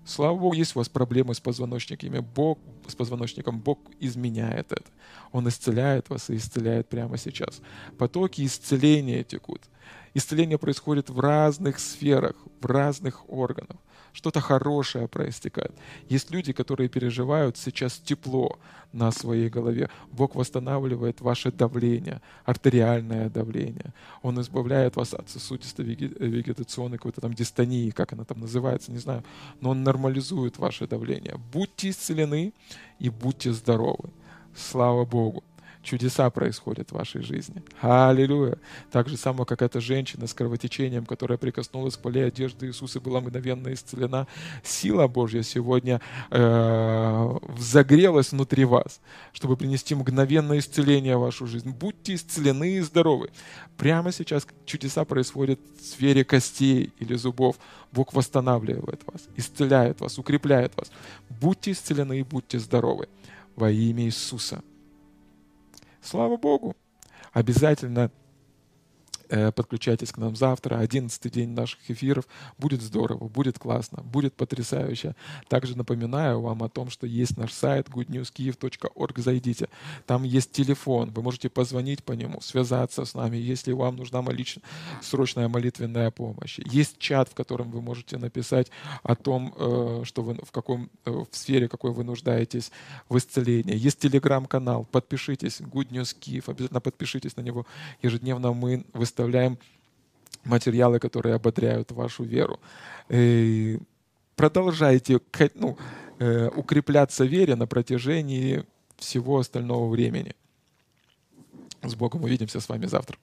Слава 0.05 0.37
Богу, 0.37 0.53
есть 0.53 0.75
у 0.75 0.79
вас 0.79 0.87
проблемы 0.87 1.33
с 1.33 1.39
позвоночниками. 1.39 2.19
Бог, 2.19 2.59
с 2.87 2.95
позвоночником 2.95 3.59
Бог 3.59 3.79
изменяет 3.99 4.71
это. 4.71 4.91
Он 5.31 5.47
исцеляет 5.49 6.09
вас 6.09 6.29
и 6.29 6.35
исцеляет 6.35 6.87
прямо 6.87 7.17
сейчас. 7.17 7.59
Потоки 7.97 8.45
исцеления 8.45 9.23
текут. 9.23 9.63
Исцеление 10.13 10.59
происходит 10.59 11.09
в 11.09 11.19
разных 11.19 11.79
сферах, 11.79 12.35
в 12.61 12.65
разных 12.67 13.27
органах 13.29 13.77
что-то 14.15 14.39
хорошее 14.39 15.07
проистекает. 15.07 15.73
Есть 16.09 16.31
люди, 16.31 16.53
которые 16.53 16.87
переживают 16.87 17.57
сейчас 17.57 17.97
тепло 17.99 18.57
на 18.93 19.11
своей 19.11 19.49
голове. 19.49 19.89
Бог 20.11 20.35
восстанавливает 20.35 21.19
ваше 21.19 21.51
давление, 21.51 22.21
артериальное 22.45 23.29
давление. 23.29 23.93
Он 24.21 24.39
избавляет 24.39 24.95
вас 24.95 25.13
от 25.13 25.29
сосудистой 25.29 25.85
вегетационной 25.85 26.97
какой-то 26.97 27.21
там 27.21 27.33
дистонии, 27.33 27.89
как 27.89 28.13
она 28.13 28.23
там 28.23 28.39
называется, 28.39 28.91
не 28.91 28.99
знаю. 28.99 29.23
Но 29.59 29.71
Он 29.71 29.83
нормализует 29.83 30.57
ваше 30.57 30.87
давление. 30.87 31.35
Будьте 31.51 31.89
исцелены 31.89 32.53
и 32.99 33.09
будьте 33.09 33.51
здоровы. 33.51 34.09
Слава 34.55 35.03
Богу 35.03 35.43
чудеса 35.85 36.29
происходят 36.29 36.89
в 36.89 36.95
вашей 36.95 37.21
жизни. 37.21 37.63
Аллилуйя. 37.79 38.57
Так 38.91 39.07
же 39.07 39.15
само, 39.15 39.45
как 39.45 39.61
эта 39.61 39.79
женщина 39.79 40.27
с 40.27 40.33
кровотечением, 40.33 41.05
которая 41.05 41.37
прикоснулась 41.37 41.95
к 41.95 42.01
поле 42.01 42.25
одежды 42.25 42.67
Иисуса, 42.67 42.99
была 42.99 43.21
мгновенно 43.21 43.71
исцелена. 43.73 44.27
Сила 44.63 45.07
Божья 45.07 45.43
сегодня 45.43 46.01
э, 46.31 47.37
загрелась 47.57 48.31
внутри 48.31 48.65
вас, 48.65 48.99
чтобы 49.31 49.55
принести 49.55 49.95
мгновенное 49.95 50.59
исцеление 50.59 51.17
в 51.17 51.21
вашу 51.21 51.47
жизнь. 51.47 51.69
Будьте 51.69 52.15
исцелены 52.15 52.77
и 52.77 52.81
здоровы. 52.81 53.29
Прямо 53.77 54.11
сейчас 54.11 54.47
чудеса 54.65 55.05
происходят 55.05 55.59
в 55.79 55.85
сфере 55.85 56.25
костей 56.25 56.91
или 56.99 57.15
зубов. 57.15 57.55
Бог 57.91 58.13
восстанавливает 58.13 59.01
вас, 59.05 59.27
исцеляет 59.37 60.01
вас, 60.01 60.17
укрепляет 60.17 60.75
вас. 60.75 60.91
Будьте 61.29 61.71
исцелены 61.71 62.19
и 62.19 62.23
будьте 62.23 62.59
здоровы 62.59 63.07
во 63.55 63.71
имя 63.71 64.03
Иисуса. 64.05 64.61
Слава 66.05 66.37
Богу! 66.37 66.75
Обязательно 67.33 68.11
подключайтесь 69.29 70.11
к 70.11 70.17
нам 70.17 70.35
завтра, 70.35 70.77
одиннадцатый 70.77 71.31
день 71.31 71.49
наших 71.49 71.79
эфиров. 71.89 72.25
Будет 72.57 72.81
здорово, 72.81 73.27
будет 73.27 73.59
классно, 73.59 74.03
будет 74.03 74.33
потрясающе. 74.35 75.15
Также 75.47 75.77
напоминаю 75.77 76.41
вам 76.41 76.63
о 76.63 76.69
том, 76.69 76.89
что 76.89 77.07
есть 77.07 77.37
наш 77.37 77.53
сайт 77.53 77.89
goodnewskiev.org. 77.89 79.19
Зайдите. 79.19 79.69
Там 80.05 80.23
есть 80.23 80.51
телефон. 80.51 81.11
Вы 81.11 81.21
можете 81.21 81.49
позвонить 81.49 82.03
по 82.03 82.13
нему, 82.13 82.41
связаться 82.41 83.05
с 83.05 83.13
нами, 83.13 83.37
если 83.37 83.71
вам 83.71 83.95
нужна 83.95 84.21
молич... 84.21 84.57
срочная 85.01 85.47
молитвенная 85.47 86.11
помощь. 86.11 86.59
Есть 86.59 86.97
чат, 86.97 87.29
в 87.29 87.33
котором 87.33 87.71
вы 87.71 87.81
можете 87.81 88.17
написать 88.17 88.71
о 89.03 89.15
том, 89.15 89.53
э, 89.57 90.01
что 90.05 90.21
вы 90.21 90.35
в 90.35 90.51
каком 90.51 90.89
э, 91.05 91.11
в 91.11 91.27
сфере 91.31 91.67
какой 91.67 91.91
вы 91.91 92.03
нуждаетесь 92.03 92.71
в 93.09 93.17
исцелении. 93.17 93.75
Есть 93.75 93.99
телеграм-канал. 93.99 94.85
Подпишитесь. 94.91 95.61
Good 95.61 95.89
News 95.89 96.15
Kiev. 96.19 96.43
Обязательно 96.47 96.81
подпишитесь 96.81 97.35
на 97.37 97.41
него. 97.41 97.65
Ежедневно 98.01 98.53
мы 98.53 98.85
выставляем 98.93 99.14
представляем 99.15 99.57
материалы, 100.43 100.99
которые 100.99 101.35
ободряют 101.35 101.91
вашу 101.91 102.23
веру. 102.23 102.59
И 103.09 103.79
продолжайте 104.35 105.19
ну, 105.55 105.77
э, 106.19 106.49
укрепляться 106.49 107.23
в 107.23 107.27
вере 107.27 107.55
на 107.55 107.65
протяжении 107.65 108.65
всего 108.97 109.39
остального 109.39 109.89
времени. 109.89 110.35
С 111.81 111.95
Богом 111.95 112.23
увидимся 112.23 112.59
с 112.59 112.67
вами 112.67 112.87
завтра. 112.87 113.17